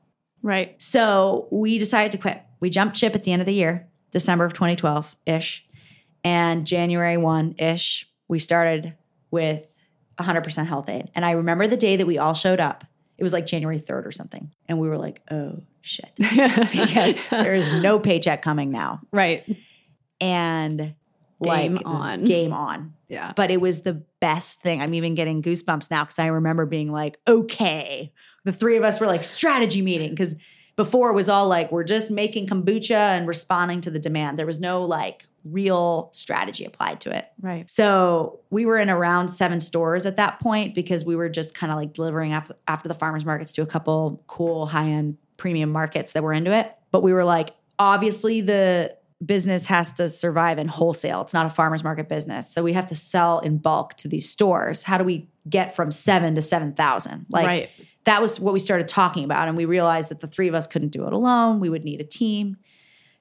[0.43, 0.75] Right.
[0.81, 2.41] So we decided to quit.
[2.61, 5.65] We jumped ship at the end of the year, December of 2012 ish.
[6.25, 8.95] And January 1 ish, we started
[9.31, 9.63] with
[10.19, 11.11] 100% Health-Ade.
[11.15, 12.85] And I remember the day that we all showed up.
[13.19, 14.53] It was like January 3rd or something.
[14.69, 16.11] And we were like, oh shit.
[16.17, 19.01] because there is no paycheck coming now.
[19.13, 19.45] right.
[20.21, 20.95] And
[21.41, 22.25] like Game on.
[22.25, 22.95] game on.
[23.09, 23.33] Yeah.
[23.37, 24.83] But it was the best thing.
[24.83, 28.13] I'm even getting goosebumps now because I remember being like, okay.
[28.45, 30.35] The three of us were like strategy meeting because
[30.77, 34.39] before it was all like, we're just making kombucha and responding to the demand.
[34.39, 37.27] There was no like real strategy applied to it.
[37.41, 37.71] Right.
[37.71, 41.73] So we were in around seven stores at that point because we were just kind
[41.73, 45.71] of like delivering after, after the farmers markets to a couple cool high end premium
[45.71, 46.75] markets that were into it.
[46.91, 51.23] But we were like, obviously the business has to survive in wholesale.
[51.23, 52.53] It's not a farmers market business.
[52.53, 54.83] So we have to sell in bulk to these stores.
[54.83, 57.27] How do we get from seven to 7,000?
[57.29, 57.71] Like right.
[58.05, 59.49] that was what we started talking about.
[59.49, 61.59] And we realized that the three of us couldn't do it alone.
[61.59, 62.59] We would need a team.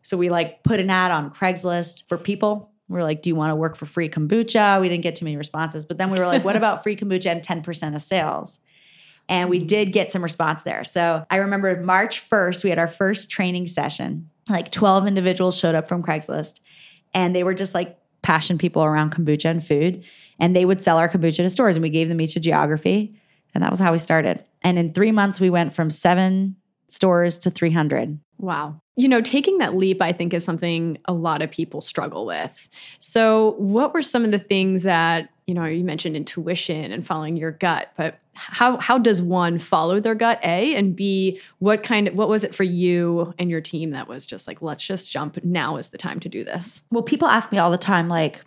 [0.08, 2.72] So we like put an ad on Craigslist for people.
[2.88, 4.80] We're like, do you want to work for free kombucha?
[4.80, 5.84] We didn't get too many responses.
[5.84, 8.60] But then we were like, what about free kombucha and 10% of sales?
[9.28, 9.68] And we mm.
[9.68, 10.86] did get some response there.
[10.86, 14.30] So I remember March 1st, we had our first training session.
[14.48, 16.62] Like 12 individuals showed up from Craigslist
[17.14, 20.06] and they were just like passion people around kombucha and food.
[20.40, 23.20] And they would sell our kombucha to stores and we gave them each a geography.
[23.54, 24.42] And that was how we started.
[24.62, 26.56] And in three months, we went from seven
[26.88, 28.18] stores to 300.
[28.38, 28.80] Wow.
[28.98, 32.68] You know, taking that leap, I think, is something a lot of people struggle with.
[33.00, 37.38] So, what were some of the things that, you know, you mentioned intuition and following
[37.38, 42.08] your gut, but how how does one follow their gut a and b what kind
[42.08, 45.12] of what was it for you and your team that was just like let's just
[45.12, 48.08] jump now is the time to do this Well, people ask me all the time,
[48.08, 48.42] like,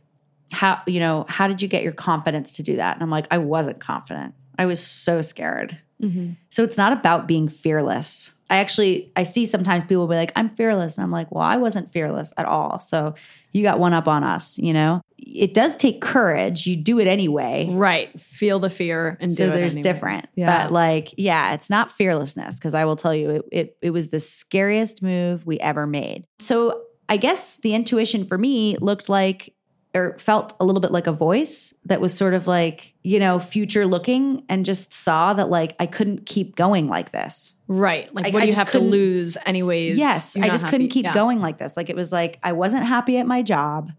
[0.52, 2.96] how, you know, how did you get your confidence to do that?
[2.96, 4.34] And I'm like, I wasn't confident.
[4.58, 5.78] I was so scared.
[6.02, 6.32] Mm-hmm.
[6.50, 8.32] So it's not about being fearless.
[8.50, 10.96] I actually I see sometimes people be like, I'm fearless.
[10.98, 12.80] And I'm like, well, I wasn't fearless at all.
[12.80, 13.14] So
[13.52, 15.00] you got one up on us, you know?
[15.18, 16.66] It does take courage.
[16.66, 17.68] You do it anyway.
[17.70, 19.82] right feel the fear and do So it there's anyways.
[19.94, 20.26] different.
[20.34, 23.90] yeah But like, yeah, it's not fearlessness because I will tell you it, it it
[23.90, 26.24] was the scariest move we ever made.
[26.40, 29.54] So I guess the intuition for me looked like
[29.94, 33.38] or felt a little bit like a voice that was sort of like, you know,
[33.40, 37.54] future looking and just saw that like I couldn't keep going like this.
[37.66, 40.88] right like I- what I do you have to lose anyways yes, I just couldn't
[40.88, 41.14] keep Yeah.
[41.14, 41.76] going like this.
[41.76, 43.90] Like it was like I wasn't happy at my job.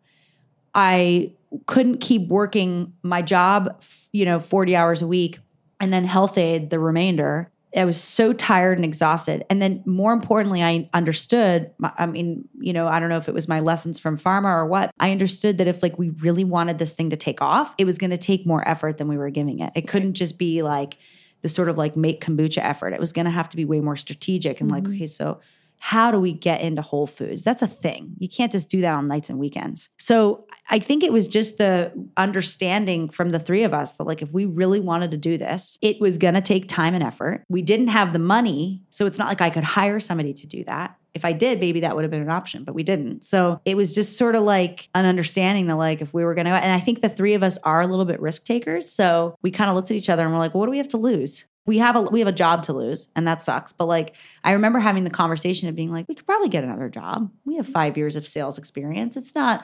[0.73, 1.33] I
[1.67, 3.81] couldn't keep working my job,
[4.13, 5.39] you know, 40 hours a week
[5.81, 7.49] and then Health-Ade the remainder.
[7.75, 9.45] I was so tired and exhausted.
[9.49, 13.33] And then more importantly, I understood, I mean, you know, I don't know if it
[13.33, 14.91] was my lessons from pharma or what.
[14.99, 17.97] I understood that if like we really wanted this thing to take off, it was
[17.97, 19.71] going to take more effort than we were giving it.
[19.75, 20.97] It couldn't just be like
[21.43, 22.93] the sort of like make kombucha effort.
[22.93, 24.95] It was going to have to be way more strategic and like, Mhm.
[24.95, 25.39] okay, so
[25.83, 27.43] how do we get into Whole Foods?
[27.43, 28.13] That's a thing.
[28.19, 29.89] You can't just do that on nights and weekends.
[29.97, 34.21] So I think it was just the understanding from the three of us that, like,
[34.21, 37.45] if we really wanted to do this, it was going to take time and effort.
[37.49, 38.83] We didn't have the money.
[38.91, 40.97] So it's not like I could hire somebody to do that.
[41.13, 43.23] if I did, maybe that would have been an option, but we didn't.
[43.23, 46.45] So it was just sort of like an understanding that, like, if we were going
[46.45, 48.91] to, and I think the three of us are a little bit risk takers.
[48.91, 50.77] So we kind of looked at each other and we're like, well, what do we
[50.77, 51.45] have to lose?
[51.65, 53.71] We have a we have a job to lose, and that sucks.
[53.71, 56.89] But like, I remember having the conversation of being like, we could probably get another
[56.89, 57.31] job.
[57.45, 59.15] We have five years of sales experience.
[59.15, 59.63] It's not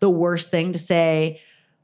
[0.00, 1.40] the worst thing to say.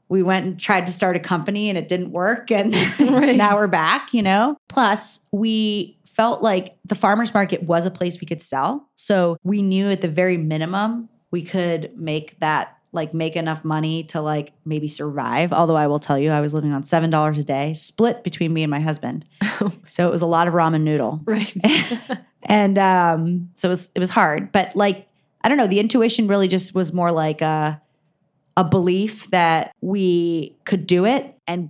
[0.09, 3.35] We went and tried to start a company and it didn't work, and Right.
[3.35, 4.13] now we're back.
[4.13, 4.57] You know.
[4.67, 8.89] Plus, we felt like the farmers market was a place we could sell.
[8.95, 14.03] So we knew at the very minimum we could make that like make enough money
[14.03, 15.53] to like maybe survive.
[15.53, 18.53] Although I will tell you, I was living on seven dollars a day, split between
[18.53, 19.25] me and my husband.
[19.87, 21.21] so it was a lot of ramen noodle.
[21.25, 21.55] Right.
[22.43, 24.51] and um, so it was it was hard.
[24.51, 25.07] But like
[25.41, 27.81] I don't know, the intuition really just was more like a
[28.57, 31.69] a belief that we could do it, and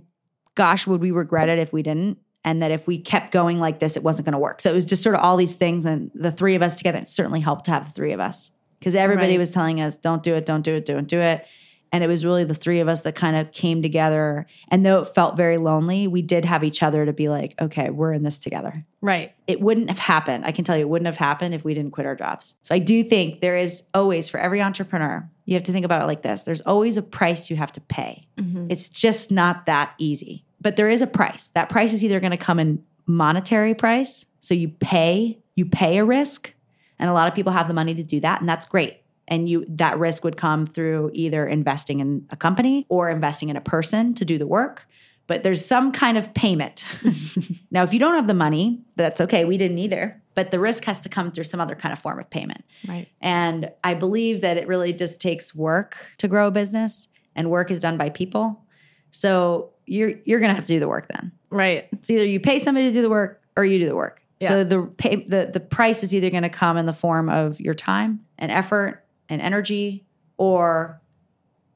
[0.56, 2.18] gosh, would we regret it if we didn't?
[2.44, 4.60] And that if we kept going like this, it wasn't going to work.
[4.60, 6.98] So it was just sort of all these things, and the three of us together
[6.98, 8.50] it certainly helped to have the three of us
[8.82, 9.38] because everybody Right.
[9.38, 11.46] was telling us, "Don't do it, don't do it, don't do it."
[11.94, 14.46] And it was really the three of us that kind of came together.
[14.68, 17.90] And though it felt very lonely, we did have each other to be like, okay,
[17.90, 19.30] we're in this together right.
[19.46, 20.46] it wouldn't have happened.
[20.46, 22.54] I can tell you, it wouldn't have happened if we didn't quit our jobs.
[22.62, 26.00] So I do think there is always, for every entrepreneur, you have to think about
[26.00, 28.26] it like this there's always a price you have to pay.
[28.40, 28.68] Mhm.
[28.70, 30.44] It's just not that easy.
[30.62, 31.50] But there is a price.
[31.50, 34.24] That price is either going to come in monetary price.
[34.40, 36.54] So you pay, you pay a risk.
[37.02, 38.38] And a lot of people have the money to do that.
[38.38, 38.98] And that's great.
[39.26, 43.56] And you that risk would come through either investing in a company or investing in
[43.56, 44.86] a person to do the work.
[45.26, 46.84] But there's some kind of payment.
[47.72, 49.44] now, if you don't have the money, that's okay.
[49.44, 50.22] We didn't either.
[50.36, 52.64] But the risk has to come through some other kind of form of payment.
[52.86, 53.08] Right.
[53.20, 57.72] And I believe that it really just takes work to grow a business, and work
[57.72, 58.62] is done by people.
[59.10, 61.32] So you're you're gonna have to do the work then.
[61.50, 61.88] Right.
[61.90, 64.21] It's either you pay somebody to do the work or you do the work.
[64.42, 64.48] Yeah.
[64.48, 67.60] So the pay, the the price is either going to come in the form of
[67.60, 70.04] your time and effort and energy
[70.36, 71.00] or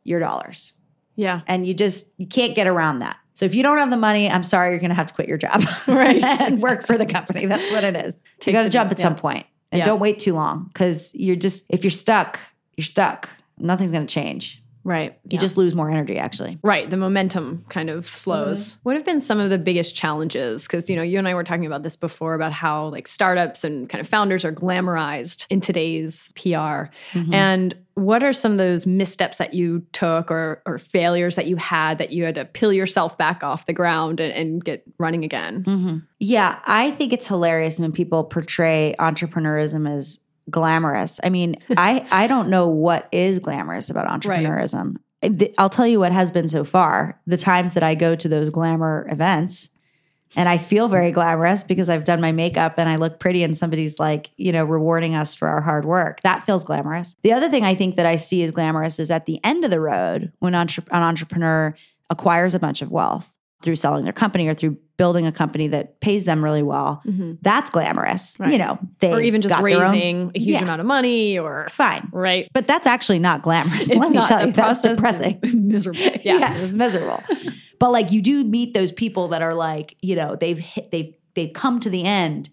[0.04, 0.72] your dollars.
[1.16, 1.40] Yeah.
[1.46, 3.16] And you just you can't get around that.
[3.34, 5.28] So if you don't have the money, I'm sorry, you're going to have to quit
[5.28, 7.46] your job Right, and work for the company.
[7.46, 8.22] That's what it is.
[8.40, 9.02] Take you got to jump at yeah.
[9.04, 9.84] some point and Yeah.
[9.84, 12.38] don't wait too long because you're just if you're stuck,
[12.76, 13.28] you're stuck.
[13.58, 14.62] Nothing's going to change.
[14.86, 15.18] Right.
[15.28, 16.60] You just lose more energy actually.
[16.62, 18.78] Right, the momentum kind of slows.
[18.84, 20.62] What have been some of the biggest challenges?
[20.62, 23.64] Because you know, you and I were talking about this before about how like startups
[23.64, 26.84] and kind of founders are glamorized in today's PR.
[27.32, 31.56] And what are some of those missteps that you took or or failures that you
[31.56, 35.24] had that you had to peel yourself back off the ground and, and get running
[35.24, 35.64] again?
[35.64, 35.96] Mm-hmm.
[36.20, 40.20] Yeah, I think it's hilarious when people portray entrepreneurism as
[40.50, 41.20] glamorous.
[41.22, 44.96] I mean, I I don't know what is glamorous about entrepreneurism.
[45.22, 47.20] Th- I'll tell you what has been so far.
[47.26, 49.70] The times that I go to those glamour events
[50.34, 53.56] and I feel very glamorous because I've done my makeup and I look pretty and
[53.56, 56.20] somebody's like, you know, rewarding us for our hard work.
[56.22, 57.14] That feels glamorous.
[57.22, 59.70] The other thing I think that I see as glamorous is at the end of
[59.70, 61.74] the road when entre- an entrepreneur
[62.10, 66.00] acquires a bunch of wealth through selling their company or through building a company that
[66.00, 67.02] pays them really well.
[67.06, 67.38] Mhm.
[67.42, 68.34] That's glamorous.
[68.38, 68.52] Right.
[68.52, 70.62] You know, they Or even just raising a huge Yeah.
[70.62, 72.08] amount of money or fine.
[72.12, 72.48] right.
[72.52, 73.88] But that's actually not glamorous.
[73.94, 75.38] Let me tell you, that's depressing.
[75.52, 76.00] miserable.
[76.24, 76.54] Yeah.
[76.56, 77.22] it's miserable.
[77.78, 81.14] but like you do meet those people that are like, you know, they've hit, they've
[81.34, 82.48] they've come to the end.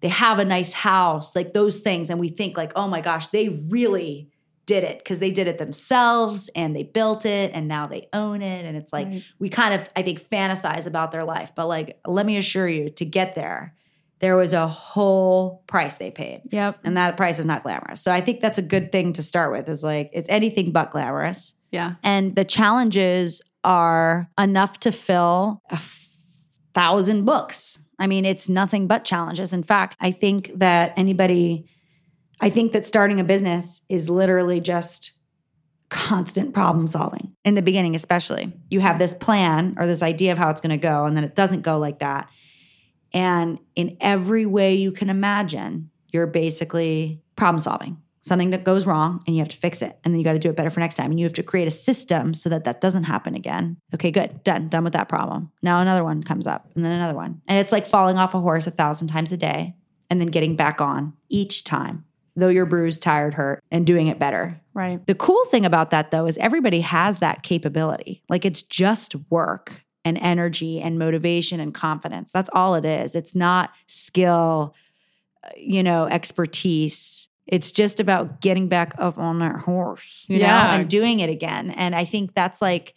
[0.00, 3.28] They have a nice house, like those things, and we think like, oh my gosh,
[3.28, 4.28] they really
[4.70, 8.40] did it because they did it themselves and they built it and now they own
[8.40, 8.64] it.
[8.64, 9.24] And it's like Right.
[9.40, 11.50] we kind of, I think, fantasize about their life.
[11.56, 13.74] But like, let me assure you, to get there,
[14.20, 16.42] there was a whole price they paid.
[16.52, 16.78] Yep.
[16.84, 18.00] And that price is not glamorous.
[18.00, 20.92] So I think that's a good thing to start with is like it's anything but
[20.92, 21.54] glamorous.
[21.72, 21.94] Yeah.
[22.04, 25.80] And the challenges are enough to fill a
[26.74, 27.78] thousand books.
[27.98, 29.52] I mean, it's nothing but challenges.
[29.52, 31.66] In fact, I think that anybody,
[32.40, 35.12] I think that starting a business is literally just
[35.90, 38.52] constant problem solving in the beginning, especially.
[38.70, 41.24] You have this plan or this idea of how it's going to go, and then
[41.24, 42.28] it doesn't go like that.
[43.12, 47.98] And in every way you can imagine, you're basically problem solving.
[48.22, 49.98] Something that goes wrong and you have to fix it.
[50.04, 51.10] And then you got to do it better for next time.
[51.10, 53.78] And you have to create a system so that that doesn't happen again.
[53.94, 54.44] Okay, good.
[54.44, 54.68] Done.
[54.68, 55.50] Done with that problem.
[55.62, 57.40] Now another one comes up and then another one.
[57.48, 59.74] And it's like falling off a horse a thousand times a day
[60.10, 62.04] and then getting back on each time,
[62.40, 64.60] though you're bruised, tired, hurt, and doing it better.
[64.74, 65.04] Right.
[65.06, 68.22] The cool thing about that, though, is everybody has that capability.
[68.28, 72.30] Like it's just work and energy and motivation and confidence.
[72.32, 73.14] That's all it is.
[73.14, 74.74] It's not skill,
[75.44, 77.28] uh, you know, expertise.
[77.46, 81.70] It's just about getting back up on that horse, you know, and doing it again.
[81.72, 82.94] And I think that's like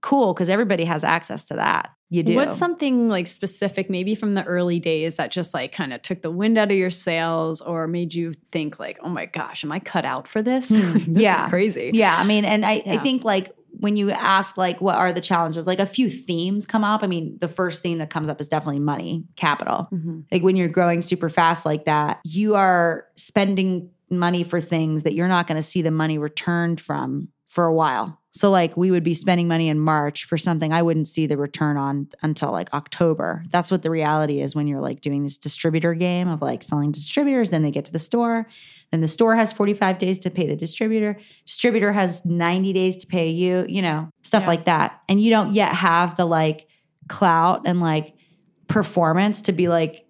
[0.00, 1.90] cool because everybody has access to that.
[2.08, 2.36] You do.
[2.36, 6.22] What's something like specific, maybe from the early days, that just like kind of took
[6.22, 9.72] the wind out of your sails or made you think like, oh my gosh, am
[9.72, 10.68] I cut out for this?
[10.70, 11.18] this Hmm.
[11.18, 11.44] yeah.
[11.44, 11.90] is crazy.
[11.94, 15.20] Yeah, I mean, and I, I think like when you ask like what are the
[15.20, 17.02] challenges, like a few themes come up.
[17.02, 19.88] I mean, the first theme that comes up is definitely money, capital.
[19.92, 20.24] Mhm.
[20.30, 25.14] Like when you're growing super fast like that, you are spending money for things that
[25.14, 28.18] you're not going to see the money returned from for a while.
[28.36, 31.38] So like we would be spending money in March for something I wouldn't see the
[31.38, 33.42] return on until like October.
[33.48, 36.92] That's what the reality is when you're like doing this distributor game of like selling
[36.92, 38.46] distributors, then they get to the store,
[38.90, 43.06] then the store has 45 days to pay the distributor, distributor has 90 days to
[43.06, 44.48] pay you, you know, stuff Yeah.
[44.48, 45.00] like that.
[45.08, 46.66] And you don't yet have the like
[47.08, 48.14] clout and like
[48.68, 50.04] performance to be like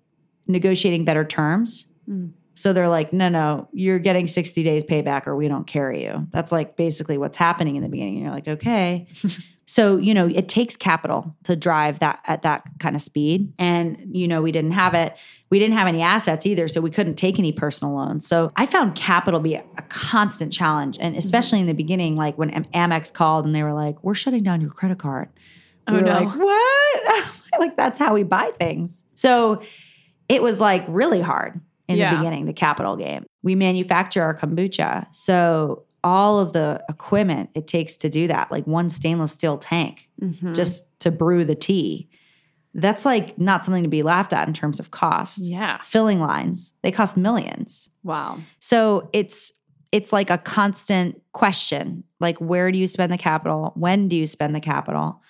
[0.48, 1.86] negotiating better terms.
[2.08, 2.32] Mm.
[2.56, 6.26] So they're like, no, no, you're getting 60 days payback or we don't carry you.
[6.30, 8.14] That's like basically what's happening in the beginning.
[8.14, 9.06] And you're like, okay.
[9.66, 13.52] so, you know, it takes capital to drive that at that kind of speed.
[13.58, 15.14] And, you know, we didn't have it.
[15.50, 16.66] We didn't have any assets either.
[16.66, 18.26] So we couldn't take any personal loans.
[18.26, 20.96] So I found capital be a, a constant challenge.
[20.98, 21.18] And mm-hmm.
[21.18, 24.62] especially in the beginning, like when Amex called and they were like, we're shutting down
[24.62, 25.28] your credit card.
[25.88, 26.20] Oh, we were no.
[26.20, 27.32] like, what?
[27.60, 29.04] like that's how we buy things.
[29.14, 29.60] So
[30.30, 32.10] it was like really hard in Yeah.
[32.12, 33.24] the beginning, the capital game.
[33.42, 35.06] We manufacture our kombucha.
[35.14, 40.08] So all of the equipment it takes to do that, like one stainless steel tank
[40.22, 40.54] Mhm.
[40.54, 42.08] just to brew the tea.
[42.74, 45.38] That's like not something to be laughed at in terms of cost.
[45.44, 45.78] yeah.
[45.84, 47.88] Filling lines, they cost millions.
[48.04, 48.38] Wow.
[48.60, 49.52] So it's
[49.92, 52.02] it's like a constant question.
[52.20, 53.72] Like where do you spend the capital?
[53.76, 55.22] When do you spend the capital?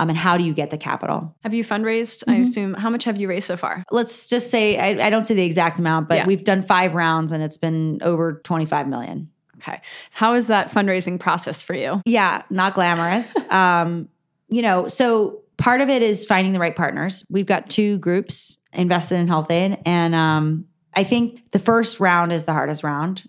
[0.00, 1.34] Um, and how do you get the capital?
[1.44, 2.24] Have you fundraised?
[2.26, 2.42] I Mhm.
[2.44, 2.74] assume.
[2.74, 3.84] How much have you raised so far?
[3.92, 6.26] Let's just say I, I don't say the exact amount, but Yeah.
[6.26, 9.28] we've done five rounds and it's been over 25 million.
[9.58, 9.80] Okay.
[10.12, 12.02] How is that fundraising process for you?
[12.04, 13.32] Yeah, not glamorous.
[13.50, 14.08] um,
[14.48, 17.24] you know, so part of it is finding the right partners.
[17.30, 22.44] We've got two groups invested in Health-Ade, and um, I think the first round is
[22.44, 23.22] the hardest round.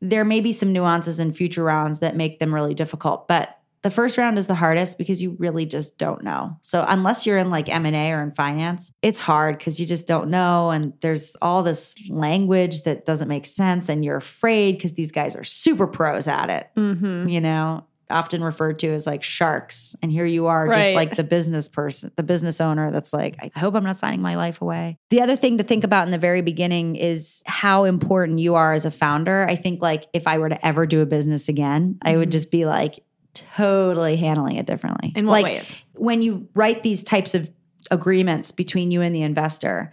[0.00, 3.90] There may be some nuances in future rounds that make them really difficult, but the
[3.90, 6.56] first round is the hardest because you really just don't know.
[6.62, 10.30] So unless you're in like M&A or in finance, it's hard because you just don't
[10.30, 15.12] know and there's all this language that doesn't make sense and you're afraid because these
[15.12, 17.28] guys are super pros at it Mm-hmm.
[17.28, 19.94] you know, often referred to as like sharks.
[20.02, 20.82] And here you are, Right.
[20.82, 24.20] just like the business person, the business owner that's like, I hope I'm not signing
[24.22, 24.98] my life away.
[25.10, 28.72] The other thing to think about in the very beginning is how important you are
[28.72, 29.46] as a founder.
[29.48, 32.32] I think, like, if I were to ever do a business again, I would Mhm.
[32.32, 33.00] just be like,
[33.34, 35.12] totally handling it differently.
[35.14, 35.76] In what like, ways?
[35.94, 37.50] when you write these types of
[37.90, 39.92] agreements between you and the investor,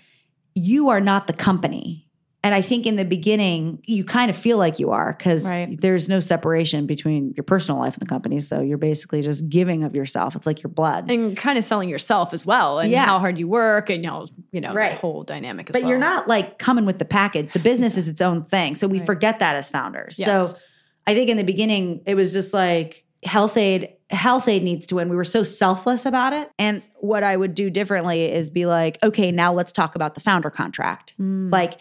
[0.55, 2.07] you are not the company.
[2.43, 5.79] And I think in the beginning, you kind of feel like you are because Right.
[5.79, 8.39] there's no separation between your personal life and the company.
[8.39, 10.35] So you're basically just giving of yourself.
[10.35, 11.11] It's like your blood.
[11.11, 13.05] And kind of selling yourself as well, and Yeah.
[13.05, 14.93] how hard you work, and how you know Right.
[14.93, 15.69] the whole dynamic.
[15.69, 17.53] As but you're not like coming with the package.
[17.53, 18.73] The business is its own thing.
[18.73, 19.05] So we Right.
[19.05, 20.17] forget that as founders.
[20.17, 20.27] Yes.
[20.53, 20.57] So
[21.05, 25.09] I think in the beginning, it was just like Health-Ade, health aid needs to win.
[25.09, 26.49] We were so selfless about it.
[26.57, 30.21] And what I would do differently is be like, okay, now let's talk about the
[30.21, 31.13] founder contract.
[31.19, 31.51] Mm.
[31.51, 31.79] Like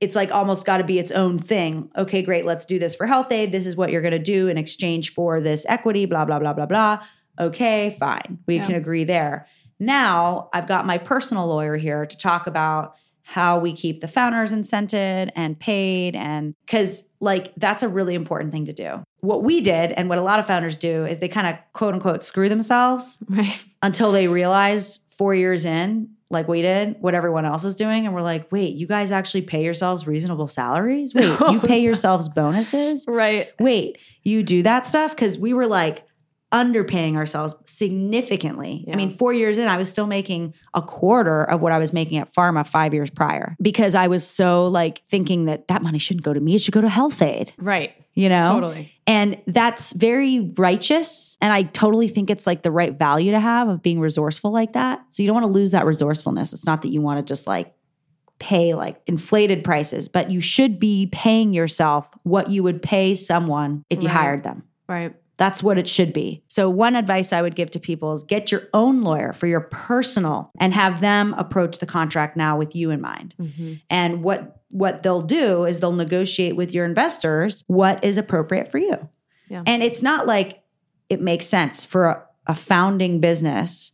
[0.00, 1.90] it's like almost got to be its own thing.
[1.96, 3.52] Okay, great, let's do this for Health-Ade.
[3.52, 6.52] This is what you're going to do in exchange for this equity, blah, blah, blah,
[6.52, 7.04] blah, blah.
[7.40, 8.38] Okay, fine.
[8.46, 8.66] We Yeah.
[8.66, 9.46] can agree there.
[9.78, 14.52] Now I've got my personal lawyer here to talk about how we keep the founders
[14.52, 19.02] incented and paid and cuz like that's a really important thing to do.
[19.20, 21.94] What we did and what a lot of founders do is they kind of quote
[21.94, 23.64] unquote screw themselves right.
[23.82, 28.14] until they realize 4 years in like we did what everyone else is doing and
[28.14, 31.12] we're like, "Wait, you guys actually pay yourselves reasonable salaries?
[31.14, 31.84] Wait, Oh, you pay yeah.
[31.84, 33.04] yourselves bonuses?
[33.06, 33.50] Right.
[33.60, 36.04] Wait, you do that stuff cuz we were like
[36.52, 38.84] underpaying ourselves significantly.
[38.86, 38.94] Yeah.
[38.94, 41.92] I mean, 4 years in I was still making a quarter of what I was
[41.92, 45.98] making at Pharma 5 years prior because I was so like thinking that that money
[45.98, 47.92] shouldn't go to me, it should go to Health-Ade, Right.
[48.14, 48.42] you know?
[48.42, 48.92] Totally.
[49.06, 51.36] And that's very righteous.
[51.40, 54.74] And I totally think it's like the right value to have of being resourceful like
[54.74, 55.00] that.
[55.08, 56.52] So you don't want to lose that resourcefulness.
[56.52, 57.72] It's not that you want to just like
[58.38, 63.84] pay like inflated prices, but you should be paying yourself what you would pay someone
[63.88, 64.16] if you Right.
[64.16, 64.64] hired them.
[64.88, 65.14] Right.
[65.38, 66.42] That's what it should be.
[66.48, 69.62] So, one advice I would give to people is get your own lawyer for your
[69.62, 73.34] personal and have them approach the contract now with you in mind.
[73.40, 73.74] Mm-hmm.
[73.90, 78.78] And what what they'll do is they'll negotiate with your investors what is appropriate for
[78.78, 79.08] you.
[79.48, 79.62] Yeah.
[79.66, 80.62] And it's not like
[81.08, 83.92] it makes sense for a, a founding business,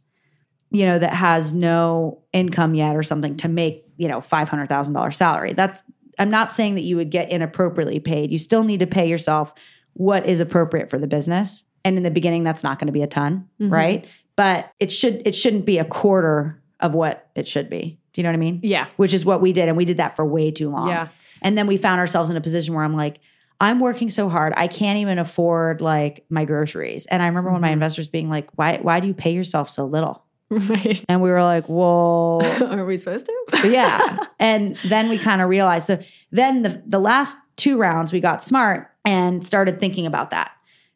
[0.70, 5.52] you know, that has no income yet or something to make, you know, $500,000 salary.
[5.52, 5.82] That's
[6.18, 8.30] I'm not saying that you would get inappropriately paid.
[8.30, 9.52] You still need to pay yourself
[9.94, 11.64] what is appropriate for the business.
[11.84, 13.70] And in the beginning that's not going to be a ton, Mhm.
[13.72, 14.06] right?
[14.36, 17.98] but it should it shouldn't be a quarter of what it should be.
[18.12, 18.60] Do you know what I mean?
[18.62, 18.86] Yeah.
[18.96, 20.88] Which is what we did, and we did that for way too long.
[20.88, 21.08] Yeah.
[21.42, 23.18] And then we found ourselves in a position where I'm like,
[23.60, 27.06] I'm working so hard, I can't even afford like my groceries.
[27.06, 27.72] And I remember when my Mhm.
[27.72, 28.78] investors being like, "Why?
[28.80, 31.04] Why do you pay yourself so little?" Right.
[31.08, 33.68] And we were like, "Well, Are we supposed to?
[33.68, 35.86] yeah." And then we kind of realized.
[35.88, 35.98] So
[36.30, 40.50] then the the last two rounds, we got smart and started thinking about that.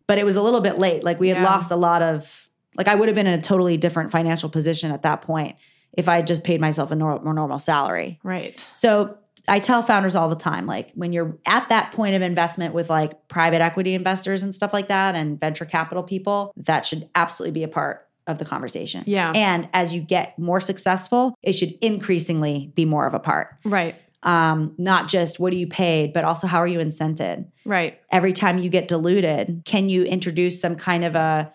[0.07, 1.03] But it was a little bit late.
[1.05, 1.45] Like we had Yeah.
[1.45, 2.49] lost a lot of.
[2.77, 5.57] Like I would have been in a totally different financial position at that point
[5.93, 8.19] if I had just paid myself a nor- more normal salary.
[8.23, 8.67] Right.
[8.77, 12.73] So I tell founders all the time, like when you're at that point of investment
[12.73, 17.09] with like private equity investors and stuff like that and venture capital people, that should
[17.15, 19.03] absolutely be a part of the conversation.
[19.07, 19.33] Yeah.
[19.35, 23.49] And as you get more successful, it should increasingly be more of a part.
[23.65, 23.97] Right.
[24.23, 27.47] Um, not just what are you paid, but also how are you incented?
[27.65, 28.01] Right.
[28.11, 31.53] Every time you get diluted, can you introduce some kind of a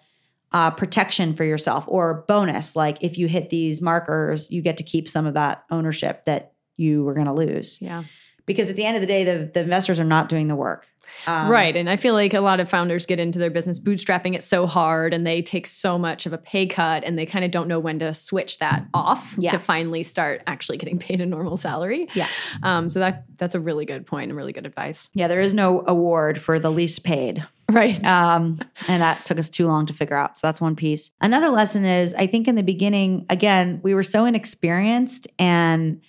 [0.51, 2.75] uh, protection for yourself or bonus?
[2.75, 6.53] Like if you hit these markers, you get to keep some of that ownership that
[6.75, 8.03] you were going to lose Yeah.
[8.45, 10.87] because at the end of the day, the, the investors are not doing the work.
[11.25, 11.75] Um, right.
[11.75, 14.67] And I feel like a lot of founders get into their business bootstrapping it so
[14.67, 17.67] hard and they take so much of a pay cut and they kind of don't
[17.67, 19.51] know when to switch that off Yeah.
[19.51, 22.07] to finally start actually getting paid a normal salary.
[22.13, 22.27] Yeah.
[22.63, 25.09] Um, so that that's a really good point and really good advice.
[25.13, 27.45] Yeah, there is no award for the least paid.
[27.69, 28.03] Right.
[28.05, 30.37] Um, and that took us too long to figure out.
[30.37, 31.11] So that's one piece.
[31.19, 36.01] Another lesson is I think in the beginning, again, we were so inexperienced and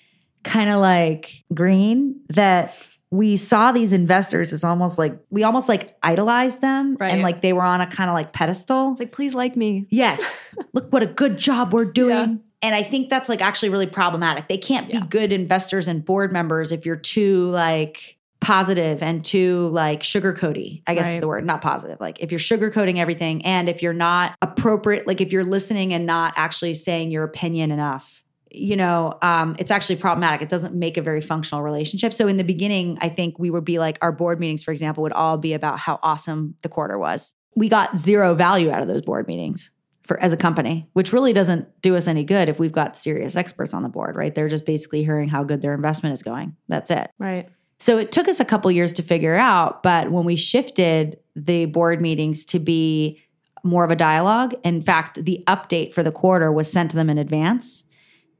[0.44, 2.74] kind of like green that
[3.10, 7.10] we saw these investors as almost like we almost like idolized them Right.
[7.12, 8.90] and like they were on a kind of like pedestal.
[8.90, 9.86] it's like, please like me.
[9.90, 10.54] Yes.
[10.74, 12.10] Look what a good job we're doing.
[12.10, 12.34] Yeah.
[12.60, 14.48] And I think that's like actually really problematic.
[14.48, 15.00] They can't Yeah.
[15.00, 20.82] be good investors and board members if you're too like positive and too like sugarcoaty.
[20.86, 21.98] I guess is the word, not positive.
[22.00, 26.04] Like if you're sugarcoating everything and if you're not appropriate, like if you're listening and
[26.06, 30.42] not actually saying your opinion enough, you know, um, it's actually problematic.
[30.42, 32.14] It doesn't make a very functional relationship.
[32.14, 35.02] So in the beginning, I think we would be like our board meetings, for example,
[35.02, 37.34] would all be about how awesome the quarter was.
[37.54, 39.70] We got zero value out of those board meetings
[40.06, 43.36] for as a company, which really doesn't do us any good if we've got serious
[43.36, 44.34] experts on the board, right?
[44.34, 46.56] They're just basically hearing how good their investment is going.
[46.68, 47.10] That's it.
[47.18, 47.48] Right.
[47.78, 51.66] So it took us a couple years to figure out, but when we shifted the
[51.66, 53.22] board meetings to be
[53.62, 57.10] more of a dialogue, in fact, the update for the quarter was sent to them
[57.10, 57.84] in advance,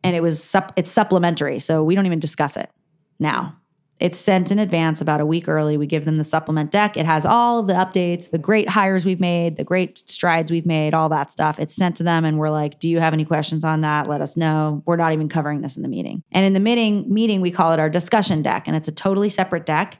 [0.03, 2.71] and it was sup- it's supplementary, so we don't even discuss it
[3.19, 3.57] now.
[4.01, 5.77] It's sent in advance about a week early.
[5.77, 6.97] We give them the supplement deck.
[6.97, 10.67] It has all of the updates, the great hires we've made, the great strides we've
[10.67, 11.59] made, all that stuff.
[11.59, 14.09] It's sent to them, and we're like, "Do you have any questions on that?
[14.09, 16.23] Let us know." We're not even covering this in the meeting.
[16.31, 19.31] And in the meeting, meeting we call it our discussion deck, and it's a totally
[19.31, 19.99] separate deck.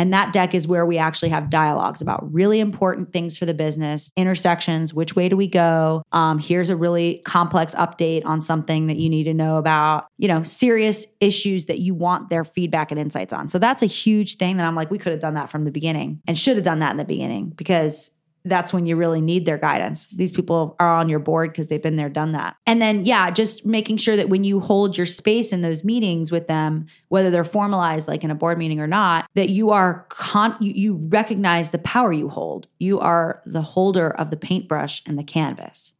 [0.00, 3.52] And that deck is where we actually have dialogues about really important things for the
[3.52, 6.02] business, intersections, which way do we go?
[6.12, 10.26] Um, here's a really complex update on something that you need to know about, you
[10.26, 13.46] know, serious issues that you want their feedback and insights on.
[13.48, 15.70] So that's a huge thing that I'm like, we could have done that from the
[15.70, 18.10] beginning and should have done that in the beginning because
[18.44, 20.08] that's when you really need their guidance.
[20.08, 22.56] These people are on your board because they've been there, done that.
[22.66, 26.30] And then, yeah, just making sure that when you hold your space in those meetings
[26.30, 30.06] with them, whether they're formalized like in a board meeting or not, that you are
[30.08, 32.66] con- you, you recognize the power you hold.
[32.78, 35.92] You are the holder of the paintbrush and the canvas.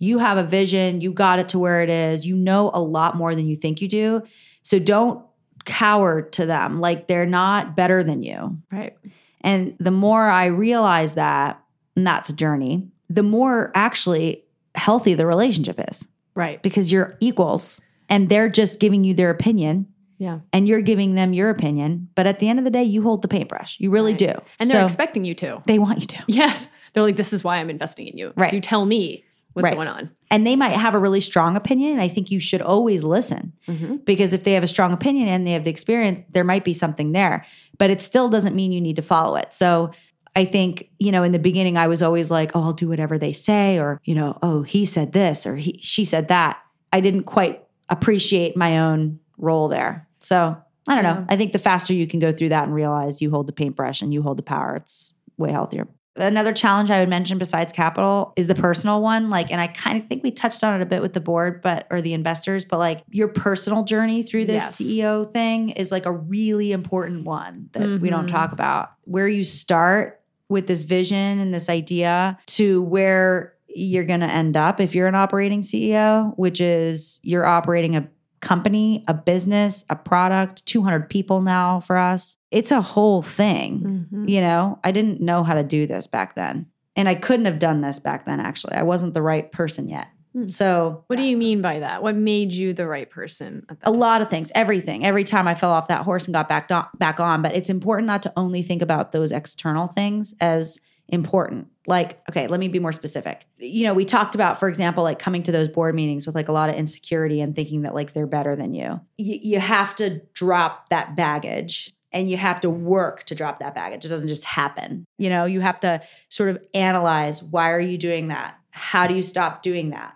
[0.00, 3.16] You have a vision, you got it to where it is, you know a lot
[3.16, 4.22] more than you think you do.
[4.62, 5.24] So don't
[5.64, 8.56] cower to them like they're not better than you.
[8.70, 8.96] Right.
[9.40, 11.62] And the more I realize that,
[11.98, 14.44] and that's a journey, the more actually
[14.74, 16.62] healthy the relationship is Right.
[16.62, 19.86] because you're equals and they're just giving you their opinion
[20.18, 20.38] Yeah.
[20.52, 22.08] and you're giving them your opinion.
[22.14, 23.78] But at the end of the day, you hold the paintbrush.
[23.80, 24.18] You really Right.
[24.18, 24.32] do.
[24.60, 25.60] And they're expecting you to.
[25.66, 26.18] they want you to.
[26.28, 26.68] Yes.
[26.92, 28.32] They're like, this is why I'm investing in you.
[28.36, 28.52] Right.
[28.52, 29.24] You tell me
[29.54, 29.74] what's Right.
[29.74, 30.10] going on.
[30.30, 31.92] And they might have a really strong opinion.
[31.92, 33.96] And I think you should always listen Mm-hmm.
[34.04, 36.74] because if they have a strong opinion and they have the experience, there might be
[36.74, 37.44] something there.
[37.78, 39.52] But it still doesn't mean you need to follow it.
[39.52, 39.90] So
[40.36, 43.18] I think, you know, in the beginning, I was always like, oh, I'll do whatever
[43.18, 46.58] they say, or, you know, oh, he said this or he, she said that.
[46.92, 50.06] I didn't quite appreciate my own role there.
[50.20, 50.56] So
[50.86, 51.14] I don't Yeah.
[51.14, 51.26] know.
[51.28, 54.00] I think the faster you can go through that and realize you hold the paintbrush
[54.02, 55.86] and you hold the power, it's way healthier.
[56.16, 59.30] Another challenge I would mention besides capital is the personal one.
[59.30, 61.62] Like, and I kind of think we touched on it a bit with the board,
[61.62, 64.80] but or the investors, but like your personal journey through this Yes.
[64.80, 68.32] CEO thing is like a really important one that we don't Mhm.
[68.32, 68.90] talk about.
[69.04, 70.17] Where you start
[70.48, 75.06] with this vision and this idea to where you're going to end up if you're
[75.06, 78.08] an operating CEO, which is you're operating a
[78.40, 82.36] company, a business, a product, 200 people now for us.
[82.50, 84.06] It's a whole thing.
[84.12, 84.28] Mhm.
[84.28, 86.66] You know, I didn't know how to do this back then.
[86.96, 88.74] And I couldn't have done this back then, actually.
[88.74, 90.08] I wasn't the right person yet.
[90.38, 90.48] Hmm.
[90.48, 92.02] So, what do you mean by that?
[92.02, 93.66] What made you the right person?
[93.82, 95.04] a lot of things, everything.
[95.04, 97.68] Every time I fell off that horse and got back on, back on, but it's
[97.68, 100.78] important not to only think about those external things as
[101.08, 101.66] important.
[101.86, 103.46] Like, okay, let me be more specific.
[103.56, 106.48] You know, we talked about, for example, like coming to those board meetings with like
[106.48, 109.00] a lot of insecurity and thinking that like they're better than you.
[109.18, 113.74] Y- you have to drop that baggage and you have to work to drop that
[113.74, 114.04] baggage.
[114.04, 115.06] It doesn't just happen.
[115.16, 118.56] You know, you have to sort of analyze why are you doing that?
[118.70, 120.14] How do you stop doing that?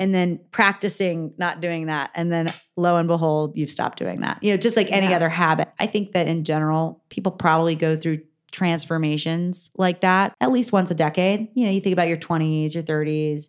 [0.00, 2.10] And then practicing not doing that.
[2.14, 4.42] And then lo and behold, you've stopped doing that.
[4.42, 5.16] You know, just like any Yeah.
[5.16, 5.68] other habit.
[5.78, 10.90] I think that in general, people probably go through transformations like that at least once
[10.90, 11.48] a decade.
[11.54, 13.48] You know, you think about your 20s, your 30s,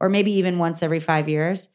[0.00, 1.68] or maybe even once every five years.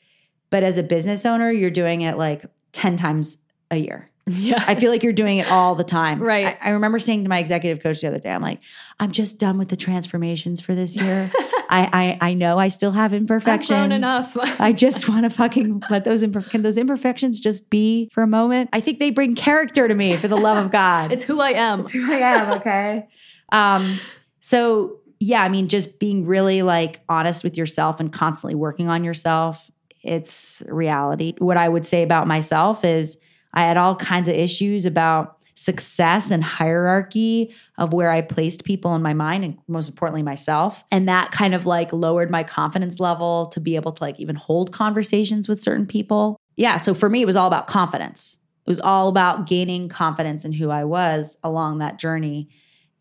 [0.49, 3.37] But as a business owner, you're doing it like 10 times
[3.71, 4.09] a year.
[4.27, 4.61] Yeah.
[4.67, 6.21] I feel like you're doing it all the time.
[6.21, 6.57] Right.
[6.61, 8.59] I, I remember saying to my executive coach the other day, I'm like,
[8.99, 11.31] I'm just done with the transformations for this year.
[11.69, 13.67] I, I I know I still have I've imperfections.
[13.67, 14.35] grown enough.
[14.59, 18.27] I just want to fucking let those imperf- can those imperfections just be for a
[18.27, 18.69] moment.
[18.73, 21.11] I think they bring character to me for the love of God.
[21.13, 21.81] it's who I am.
[21.81, 23.07] It's who I am, okay?
[23.51, 23.99] Um,
[24.39, 29.03] so yeah, I mean, just being really like honest with yourself and constantly working on
[29.03, 29.69] yourself,
[30.03, 31.33] it's reality.
[31.39, 33.17] What I would say about myself is
[33.53, 38.93] I had all kinds of issues about success and hierarchy of where I placed people
[38.93, 40.83] in my mind and most importantly myself.
[40.91, 44.35] And that kind of like lowered my confidence level to be able to like even
[44.35, 46.39] hold conversations with certain people.
[46.57, 48.37] Yeah, so for me it was all about confidence.
[48.67, 52.49] It was all about gaining confidence in who I was along that journey.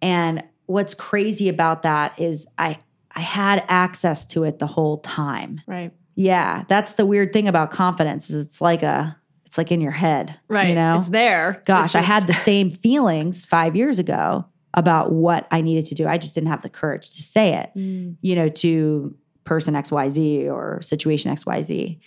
[0.00, 2.78] And what's crazy about that is I
[3.14, 5.61] I had access to it the whole time.
[5.66, 5.92] Right.
[6.14, 9.16] Yeah, that's the weird thing about confidence is it's like a
[9.57, 10.38] it's like in your head.
[10.48, 10.68] Right.
[10.68, 10.98] You know?
[10.98, 11.62] It's there.
[11.64, 14.44] Gosh, It's I had the same feelings 5 years ago
[14.74, 16.07] about what I needed to do.
[16.07, 18.16] I just didn't have the courage to say it, Mm.
[18.20, 21.98] you know, to person XYZ or situation XYZ.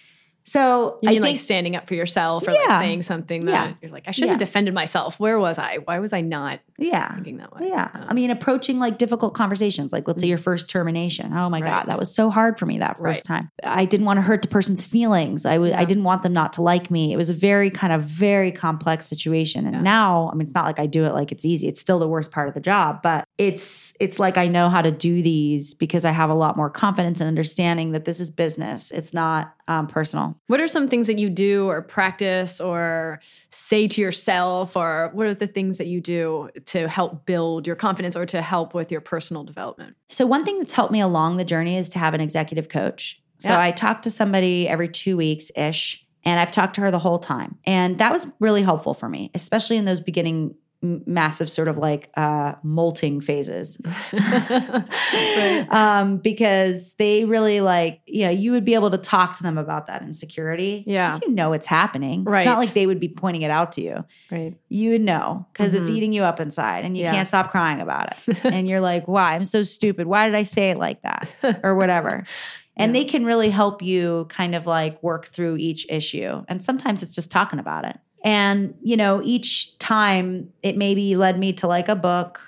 [0.46, 2.60] So You I mean think like standing up for yourself or Yeah.
[2.68, 3.74] like saying something that Yeah.
[3.82, 4.32] you're like, I should Yeah.
[4.32, 5.20] have defended myself.
[5.20, 5.78] Where was I?
[5.84, 7.14] Why was I not yeah.
[7.14, 7.68] thinking that way?
[7.70, 7.90] Yeah.
[7.94, 11.34] Um, I mean, approaching like difficult conversations, like let's say your first termination.
[11.34, 11.70] Oh my Right.
[11.70, 13.38] God, that was so hard for me that first Right.
[13.42, 13.52] time.
[13.64, 15.46] I didn't want to hurt the person's feelings.
[15.46, 17.14] I was I didn't want them not to like me.
[17.14, 19.66] It was a very kind of very complex situation.
[19.66, 19.82] And Yeah.
[19.82, 21.68] now, I mean, it's not like I do it like it's easy.
[21.68, 24.82] It's still the worst part of the job, but it's it's like I know how
[24.82, 28.30] to do these because I have a lot more confidence and understanding that this is
[28.30, 28.92] business.
[28.92, 30.36] It's not um, personal.
[30.48, 33.20] What are some things that you do or practice or
[33.52, 37.76] say to yourself, or what are the things that you do to help build your
[37.76, 39.96] confidence or to help with your personal development?
[40.08, 43.20] So one thing that's helped me along the journey is to have an executive coach.
[43.40, 43.62] So Yeah.
[43.62, 47.20] I talk to somebody every two weeks ish, and I've talked to her the whole
[47.20, 51.78] time, and that was really helpful for me, especially in those beginning massive sort of
[51.78, 53.78] like uh, molting phases.
[54.14, 55.68] right.
[55.72, 59.58] um, because they really like, you know, you would be able to talk to them
[59.58, 61.18] about that insecurity Yeah.
[61.22, 62.24] You know it's happening.
[62.24, 64.06] right It's not like they would be pointing it out to you.
[64.32, 64.56] Right.
[64.70, 65.96] You would know because it's Mhm.
[65.96, 67.14] eating you up inside and you Yeah.
[67.14, 68.38] can't stop crying about it.
[68.46, 69.34] and you're like, why?
[69.36, 70.08] I'm so stupid.
[70.08, 71.34] Why did I say it like that?
[71.64, 72.24] Or whatever.
[72.78, 73.02] And Yeah.
[73.02, 76.46] they can really help you kind of like work through each issue.
[76.48, 77.98] And sometimes it's just talking about it.
[78.24, 82.42] And, you know, each time it maybe led me to like a book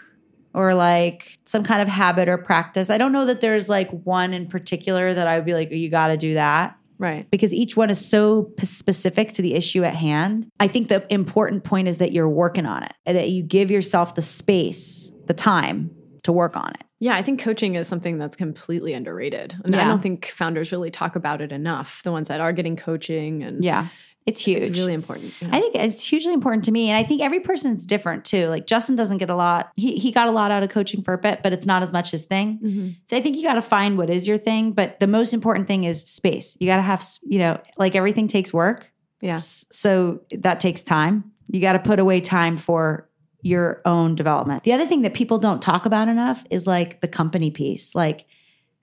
[0.53, 2.89] or like some kind of habit or practice.
[2.89, 5.75] I don't know that there's like one in particular that I would be like, oh,
[5.75, 7.25] you got to do that Right.
[7.31, 10.47] because each one is so p- specific to the issue at hand.
[10.59, 13.71] I think the important point is that you're working on it and that you give
[13.71, 15.89] yourself the space, the time
[16.23, 16.83] to work on it.
[16.99, 19.55] Yeah, I think coaching is something that's completely underrated.
[19.65, 22.01] And I don't think founders really talk about it enough.
[22.03, 23.87] The ones that are getting coaching and Yeah.
[24.27, 24.63] It's huge.
[24.63, 25.33] it's really important.
[25.41, 25.49] Yeah.
[25.51, 26.89] I think it's hugely important to me.
[26.89, 28.47] And I think every person's different too.
[28.49, 29.71] Like Justin doesn't get a lot.
[29.75, 31.91] He he got a lot out of coaching for a bit, but it's not as
[31.91, 32.59] much his thing.
[32.63, 32.95] Mhm.
[33.09, 34.73] So I think you got to find what is your thing.
[34.73, 36.55] But the most important thing is space.
[36.59, 38.91] You got to have, you know, like everything takes work.
[39.21, 39.37] Yeah.
[39.37, 41.31] So that takes time.
[41.49, 43.09] You got to put away time for
[43.41, 44.63] your own development.
[44.63, 47.95] The other thing that people don't talk about enough is like the company piece.
[47.95, 48.25] Like,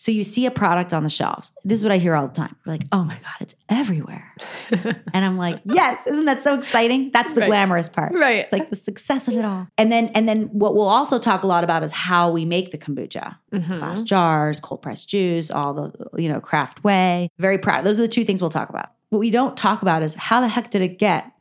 [0.00, 1.50] so you see a product on the shelves.
[1.64, 2.54] This is what I hear all the time.
[2.64, 4.32] We're like, oh my God, it's everywhere.
[4.70, 7.10] and I'm like, yes, isn't that so exciting?
[7.12, 7.48] That's the Right.
[7.48, 8.12] glamorous part.
[8.14, 8.36] Right.
[8.36, 9.66] It's like the success of it all.
[9.76, 12.70] And then and then what we'll also talk a lot about is how we make
[12.70, 13.36] the kombucha.
[13.52, 13.78] Mhm.
[13.78, 15.92] Glass jars, cold pressed juice, all the
[16.22, 17.28] you know, craft way.
[17.38, 17.84] Very proud.
[17.84, 18.90] Those are the two things we'll talk about.
[19.10, 21.32] What we don't talk about is how the heck did it get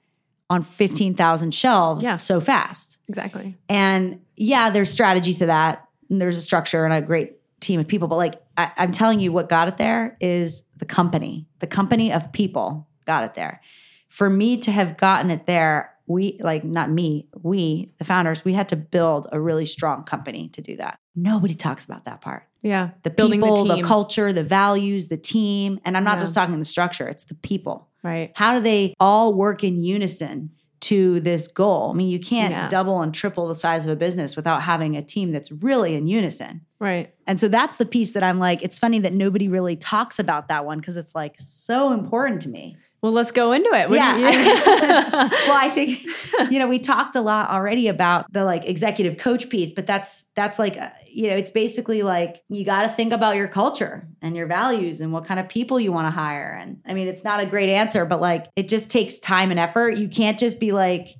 [0.49, 2.16] on 15,000 shelves Yeah.
[2.18, 2.97] so fast?
[3.10, 3.55] Exactly.
[3.70, 5.84] And yeah, there's strategy to that.
[6.10, 8.08] And there's a structure and a great team of people.
[8.08, 11.47] But like I, I'm telling you, what got it there is the company.
[11.60, 13.62] The company of people got it there.
[14.10, 18.53] For me to have gotten it there, we, like, not me, we, the founders, we
[18.53, 20.97] had to build a really strong company to do that.
[21.16, 22.43] Nobody talks about that part.
[22.62, 22.91] Yeah.
[23.03, 23.86] The Building the people, the, team.
[23.86, 25.80] culture, the values, the team.
[25.86, 26.24] And I'm not Yeah.
[26.24, 27.89] just talking the structure, it's the people.
[28.03, 28.32] Right.
[28.36, 30.51] How do they all work in unison
[30.82, 31.91] to this goal?
[31.91, 32.67] I mean, you can't Yeah.
[32.69, 36.07] double and triple the size of a business without having a team that's really in
[36.07, 36.61] unison.
[36.80, 37.13] Right.
[37.25, 40.47] And so that's the piece that I'm like, it's funny that nobody really talks about
[40.49, 42.78] that one because it's like so important to me.
[43.08, 43.88] Well, let's go into it.
[43.88, 44.20] What Yeah, you-
[45.47, 46.05] well, I think
[46.51, 50.26] you know we talked a lot already about the like executive coach piece, but that's
[50.36, 54.05] that's like uh, you know it's basically like you got to think about your culture
[54.22, 56.60] and your values and what kind of people you want to hire.
[56.62, 59.60] And I mean, it's not a great answer, but like it just takes time and
[59.60, 59.95] effort.
[59.95, 61.16] You can't just be like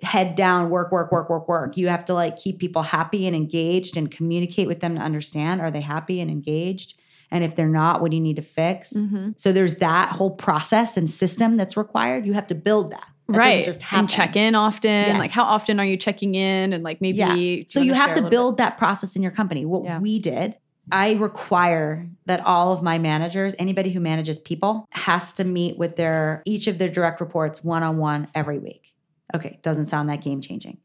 [0.00, 3.36] head down work work work work work you have to like keep people happy and
[3.36, 6.94] engaged and communicate with them to understand are they happy and engaged
[7.32, 9.34] and if they're not what do you need to fix Mhm.
[9.36, 12.24] so there's that whole process and system that's required.
[12.26, 13.06] You have to build that.
[13.28, 13.64] That right.
[13.64, 14.00] Just happen.
[14.00, 15.16] and check in often.
[15.18, 16.72] Like, how often are you checking in?
[16.72, 17.18] And like, maybe.
[17.18, 17.34] Yeah.
[17.34, 19.64] you So you have to build that process in your company.
[19.64, 19.98] What Yeah.
[20.00, 20.56] we did,
[20.90, 25.96] I require that all of my managers, anybody who manages people, has to meet with
[25.96, 28.92] their each of their direct reports one on one every week.
[29.34, 30.76] Okay, doesn't sound that game changing.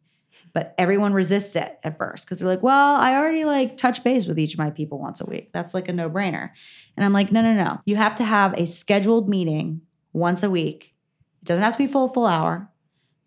[0.57, 4.25] But everyone resists it at first because they're like, well, I already like touch base
[4.25, 5.51] with each of my people once a week.
[5.53, 6.49] That's like a no brainer.
[6.95, 7.79] And I'm like, no, no, no.
[7.85, 9.81] You have to have a scheduled meeting
[10.13, 10.95] once a week.
[11.43, 12.71] It doesn't have to be full, full hour,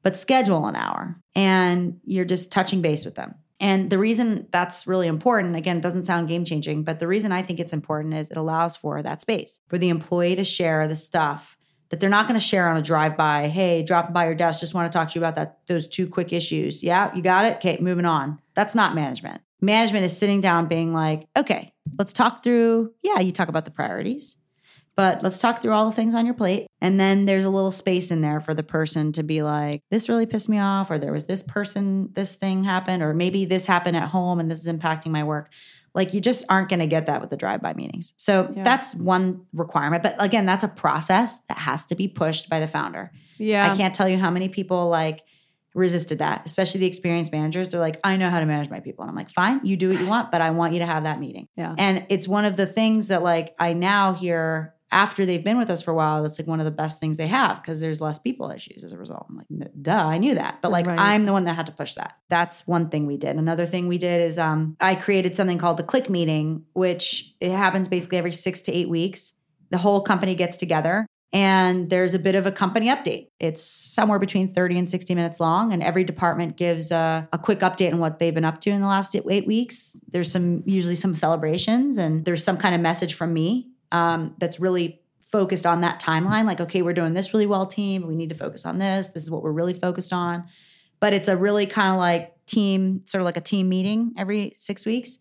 [0.02, 1.20] but schedule an hour.
[1.36, 3.36] And you're just touching base with them.
[3.60, 7.30] And the reason that's really important, again, it doesn't sound game changing, but the reason
[7.30, 10.88] I think it's important is it allows for that space for the employee to share
[10.88, 11.56] the stuff
[11.90, 13.48] that they're not going to share on a drive by.
[13.48, 16.08] Hey, dropping by your desk, just want to talk to you about that those two
[16.08, 16.82] quick issues.
[16.82, 17.56] Yeah, you got it.
[17.56, 18.40] Okay, moving on.
[18.54, 19.42] That's not management.
[19.60, 23.70] Management is sitting down being like, "Okay, let's talk through, yeah, you talk about the
[23.70, 24.36] priorities,
[24.96, 26.66] but let's talk through all the things on your plate.
[26.80, 30.08] And then there's a little space in there for the person to be like, this
[30.08, 33.66] really pissed me off, or there was this person, this thing happened, or maybe this
[33.66, 35.50] happened at home and this is impacting my work.
[35.94, 38.12] Like you just aren't going to get that with the drive by meetings.
[38.16, 38.62] So Yeah.
[38.62, 40.02] that's one requirement.
[40.02, 43.10] But again, that's a process that has to be pushed by the founder.
[43.38, 43.70] Yeah.
[43.70, 45.22] I can't tell you how many people like
[45.74, 47.70] resisted that, especially the experienced managers.
[47.70, 49.02] They're like, I know how to manage my people.
[49.02, 51.04] And I'm like, fine, you do what you want, but I want you to have
[51.04, 51.48] that meeting.
[51.56, 51.74] Yeah.
[51.78, 55.70] And it's one of the things that like I now hear after they've been with
[55.70, 58.00] us for a while, that's like one of the best things they have because there's
[58.00, 59.26] less people issues as a result.
[59.28, 60.58] I'm like, duh, I knew that.
[60.62, 60.98] But like Right.
[60.98, 62.16] I'm the one that had to push that.
[62.28, 63.36] That's one thing we did.
[63.36, 67.52] Another thing we did is um I created something called the click meeting, which it
[67.52, 69.34] happens basically every six to eight weeks.
[69.70, 73.28] The whole company gets together and there's a bit of a company update.
[73.38, 77.60] It's somewhere between 30 and 60 minutes long, and every department gives a, a quick
[77.60, 79.96] update on what they've been up to in the last eight weeks.
[80.10, 84.60] There's some usually some celebrations, and there's some kind of message from me um, that's
[84.60, 86.44] really focused on that timeline.
[86.46, 88.06] Like, okay, we're doing this really well, team.
[88.06, 89.08] We need to focus on this.
[89.08, 90.44] This is what we're really focused on.
[90.98, 94.56] But it's a really kind of like team, sort of like a team meeting every
[94.58, 95.18] six weeks,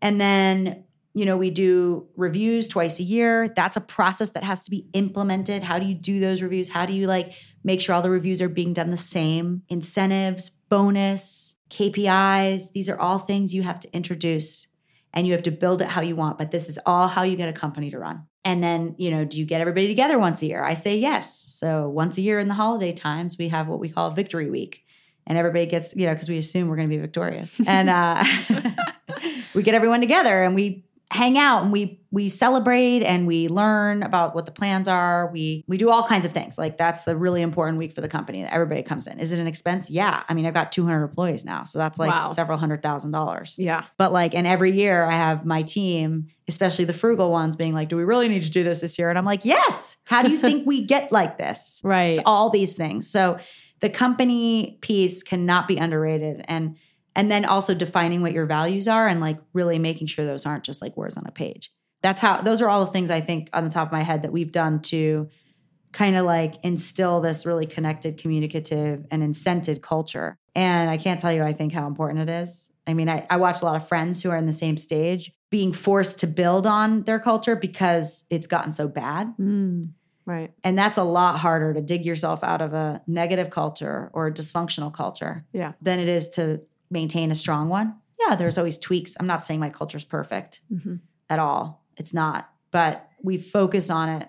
[0.00, 3.52] and then you know, we do reviews twice a year.
[3.54, 5.62] That's a process that has to be implemented.
[5.62, 6.70] How do you do those reviews?
[6.70, 9.62] How do you like make sure all the reviews are being done the same?
[9.68, 14.66] Incentives, bonus, KPIs, these are all things you have to introduce
[15.12, 17.36] and you have to build it how you want, but this is all how you
[17.36, 18.26] get a company to run.
[18.44, 20.64] And then, you know, do you get everybody together once a year?
[20.64, 21.46] I say yes.
[21.48, 24.84] So once a year in the holiday times, we have what we call Victory Week.
[25.26, 27.54] And everybody gets, you know, because we assume we're going to be victorious.
[27.64, 28.24] And uh,
[29.54, 34.02] we get everyone together and we hang out and we we celebrate and we learn
[34.02, 35.30] about what the plans are.
[35.32, 36.58] We we do all kinds of things.
[36.58, 38.42] Like that's a really important week for the company.
[38.44, 39.18] Everybody comes in.
[39.20, 39.88] Is it an expense?
[39.90, 40.22] Yeah.
[40.28, 42.32] I mean, I've got 200 employees now, so that's like Wow.
[42.32, 43.54] several hundred thousand dollars.
[43.58, 43.84] yeah.
[43.98, 47.88] But like, and every year I have my team, especially the frugal ones, being like,
[47.88, 50.30] "Do we really need to do this this year?" And I'm like, "Yes." How do
[50.30, 51.80] you think we get like this?
[51.84, 52.12] Right.
[52.18, 53.08] It's all these things.
[53.08, 53.38] So
[53.80, 56.76] the company piece cannot be underrated and
[57.14, 60.64] and then also defining what your values are and like really making sure those aren't
[60.64, 61.72] just like words on a page.
[62.02, 64.22] That's how those are all the things I think on the top of my head
[64.22, 65.28] that we've done to
[65.92, 70.36] kind of like instill this really connected, communicative, and incented culture.
[70.54, 72.70] And I can't tell you, I think how important it is.
[72.86, 75.30] I mean, I, I watch a lot of friends who are in the same stage
[75.50, 79.34] being forced to build on their culture because it's gotten so bad.
[79.38, 79.90] Mm,
[80.26, 80.50] right.
[80.64, 84.32] And that's a lot harder to dig yourself out of a negative culture or a
[84.32, 85.72] dysfunctional culture Yeah.
[85.82, 87.96] than it is to maintain a strong one.
[88.20, 89.16] Yeah, there's always tweaks.
[89.18, 90.96] I'm not saying my culture's perfect hmm
[91.30, 91.82] at all.
[91.96, 92.50] It's not.
[92.72, 94.28] But we focus on it.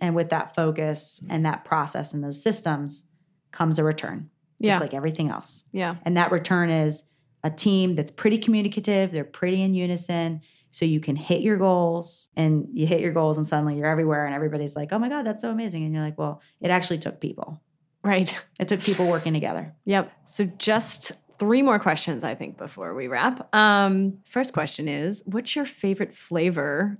[0.00, 3.04] And with that focus and that process and those systems
[3.50, 4.28] comes a return,
[4.60, 4.78] just Yeah.
[4.78, 5.64] like everything else.
[5.72, 5.94] Yeah.
[6.02, 7.02] And that return is
[7.42, 10.42] a team that's pretty communicative, they're pretty in unison.
[10.70, 14.26] So you can hit your goals and you hit your goals and suddenly you're everywhere
[14.26, 15.84] and everybody's like, oh my God, that's so amazing.
[15.84, 17.62] And you're like, well, it actually took people.
[18.02, 18.38] Right.
[18.60, 19.72] It took people working together.
[19.86, 20.12] Yep.
[20.26, 23.54] So just three more questions, I think, before we wrap.
[23.54, 26.98] Um, first question is What's your favorite flavor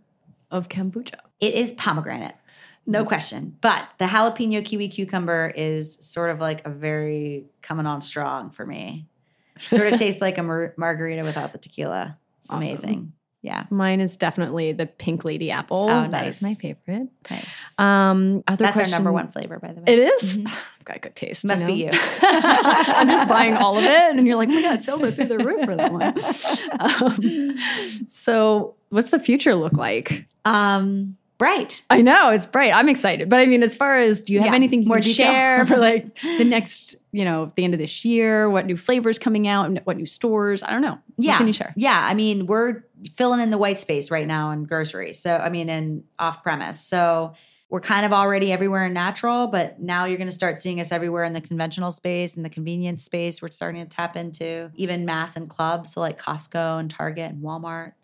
[0.50, 1.16] of kombucha?
[1.40, 2.34] It is pomegranate,
[2.86, 3.56] no question.
[3.60, 8.64] But the jalapeno kiwi cucumber is sort of like a very coming on strong for
[8.66, 9.06] me.
[9.70, 12.18] Sort of tastes like a mar- margarita without the tequila.
[12.40, 12.62] It's Awesome.
[12.62, 13.12] amazing.
[13.44, 13.64] Yeah.
[13.68, 15.90] Mine is definitely the pink lady apple.
[15.90, 16.40] Oh, nice.
[16.40, 17.08] my favorite.
[17.30, 17.54] Nice.
[17.78, 19.84] Um, other That's our number one flavor, by the way.
[19.86, 20.38] It is?
[20.38, 20.48] Mhm.
[20.78, 21.44] I've got good taste.
[21.44, 21.90] Must you be you.
[22.22, 24.16] I'm just buying all of it.
[24.16, 26.14] And you're like, oh my God, sales are through the roof for that one.
[26.80, 30.26] Um, so, what's the future look like?
[30.46, 31.82] Um, bright.
[31.90, 32.72] I know it's bright.
[32.74, 33.28] I'm excited.
[33.28, 35.32] But I mean, as far as do you have Yeah, anything you more can detail.
[35.32, 38.48] share for like the next, you know, the end of this year?
[38.48, 39.66] What new flavors coming out?
[39.66, 40.62] and What new stores?
[40.62, 40.98] I don't know.
[41.18, 41.32] Yeah.
[41.32, 41.72] What can you share?
[41.76, 41.98] Yeah.
[41.98, 45.18] I mean, we're filling in the white space right now in groceries.
[45.18, 46.80] So, I mean, in off premise.
[46.80, 47.34] So,
[47.70, 50.92] we're kind of already everywhere in natural, but now you're going to start seeing us
[50.92, 53.42] everywhere in the conventional space and the convenience space.
[53.42, 57.42] We're starting to tap into even mass and clubs, so like Costco and Target and
[57.42, 57.94] Walmart.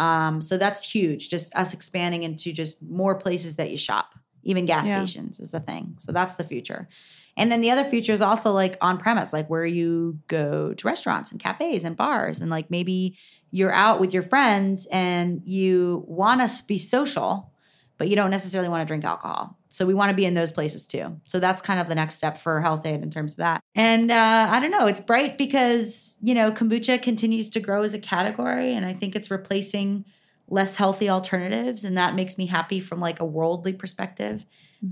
[0.00, 1.28] Um, so that's huge.
[1.28, 4.94] Just us expanding into just more places that you shop, even gas Yeah.
[5.04, 5.96] stations is the thing.
[5.98, 6.88] So that's the future.
[7.36, 10.86] And then the other future is also like on premise, like where you go to
[10.86, 13.16] restaurants and cafes and bars, and like maybe
[13.50, 17.52] you're out with your friends and you want to be social,
[17.98, 19.56] but you don't necessarily want to drink alcohol.
[19.70, 21.16] So we want to be in those places too.
[21.26, 23.62] So that's kind of the next step for Health-Ade in terms of that.
[23.74, 27.94] And uh, I don't know, it's bright because you know kombucha continues to grow as
[27.94, 30.04] a category, and I think it's replacing
[30.48, 34.44] less healthy alternatives, and that makes me happy from like a worldly perspective.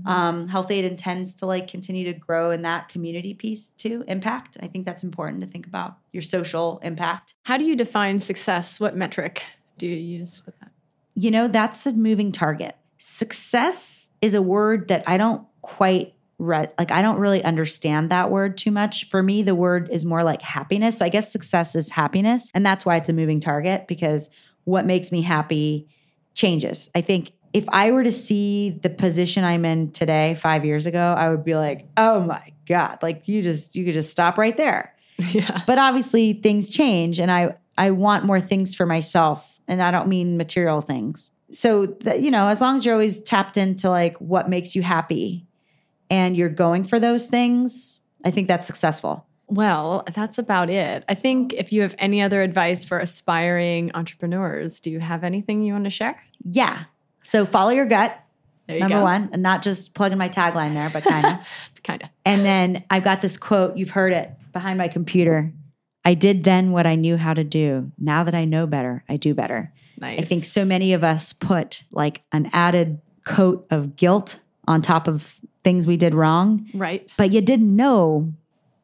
[0.05, 4.03] Um, Health-Ade intends to like continue to grow in that community piece too.
[4.07, 4.55] Impact.
[4.61, 7.33] I think that's important to think about your social impact.
[7.43, 8.79] How do you define success?
[8.79, 9.41] What metric
[9.79, 10.71] do you use for that?
[11.15, 12.75] You know, that's a moving target.
[12.99, 18.31] Success is a word that I don't quite re- like I don't really understand that
[18.31, 19.09] word too much.
[19.09, 20.97] For me, the word is more like happiness.
[20.97, 24.29] So I guess success is happiness, and that's why it's a moving target because
[24.63, 25.87] what makes me happy
[26.35, 26.89] changes.
[26.95, 31.15] I think if I were to see the position I'm in today 5 years ago,
[31.17, 34.55] I would be like, "Oh my god, like you just you could just stop right
[34.55, 34.95] there."
[35.33, 35.63] Yeah.
[35.67, 40.07] but obviously things change and i i want more things for myself and i don't
[40.07, 44.15] mean material things so that you know as long as you're always tapped into like
[44.17, 45.45] what makes you happy
[46.09, 51.03] and you're going for those things i think that's successful Well, that's about it.
[51.09, 55.63] I think if you have any other advice for aspiring entrepreneurs, do you have anything
[55.63, 56.21] you want to share?
[56.45, 56.83] yeah
[57.23, 58.17] so follow your gut
[58.67, 59.03] you number go.
[59.03, 61.33] one and not just plugging my tagline there but kind of
[61.83, 62.09] Kind of.
[62.25, 65.51] and then i've got this quote you've heard it behind my computer
[66.05, 69.17] i did then what i knew how to do now that i know better i
[69.17, 69.71] do better
[70.01, 70.19] Nice.
[70.21, 75.09] I think so many of us put like an added coat of guilt on top
[75.09, 77.13] of things we did wrong, Right.
[77.17, 78.31] but you didn't know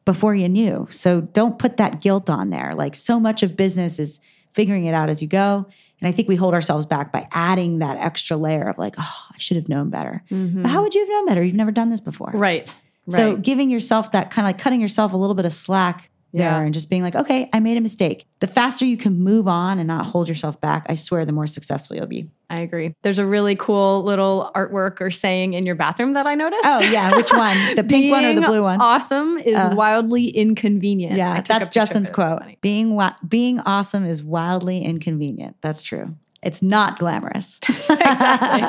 [0.04, 0.86] before you knew.
[0.90, 2.74] So don't put that guilt on there.
[2.74, 4.20] Like so much of business is
[4.52, 5.64] figuring it out as you go.
[6.02, 9.14] And I think we hold ourselves back by adding that extra layer of like, oh,
[9.32, 10.22] I should have known better.
[10.30, 11.42] But how would you have known better?
[11.42, 12.28] You've never done this before.
[12.28, 12.38] Mm-hmm.
[12.38, 12.76] Right.
[13.08, 16.50] So giving yourself that kind of like cutting yourself a little bit of slack there
[16.50, 16.60] Yeah.
[16.60, 18.26] and just being like, okay, I made a mistake.
[18.40, 21.46] The faster you can move on and not hold yourself back, I swear, the more
[21.46, 22.28] successful you'll be.
[22.48, 22.94] I agree.
[23.02, 26.62] There's a really cool little artwork or saying in your bathroom that I noticed.
[26.64, 27.56] Oh yeah, which one?
[27.74, 28.80] The pink one or the blue one?
[28.80, 31.16] Awesome is Uh, wildly inconvenient.
[31.16, 32.08] Yeah, that's Justin's.
[32.08, 32.42] So quote.
[32.60, 35.56] being wa- being awesome is wildly inconvenient.
[35.60, 36.14] That's true.
[36.42, 37.58] It's not glamorous.
[37.90, 38.62] exactly.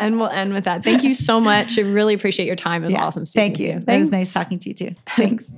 [0.00, 0.84] and we'll end with that.
[0.84, 1.76] Thank you so much.
[1.78, 2.82] I really appreciate your time.
[2.84, 3.70] It was Yeah, awesome speaking Thank you.
[3.70, 4.10] It was Thanks.
[4.12, 4.94] nice talking to you too.
[5.16, 5.50] Thanks.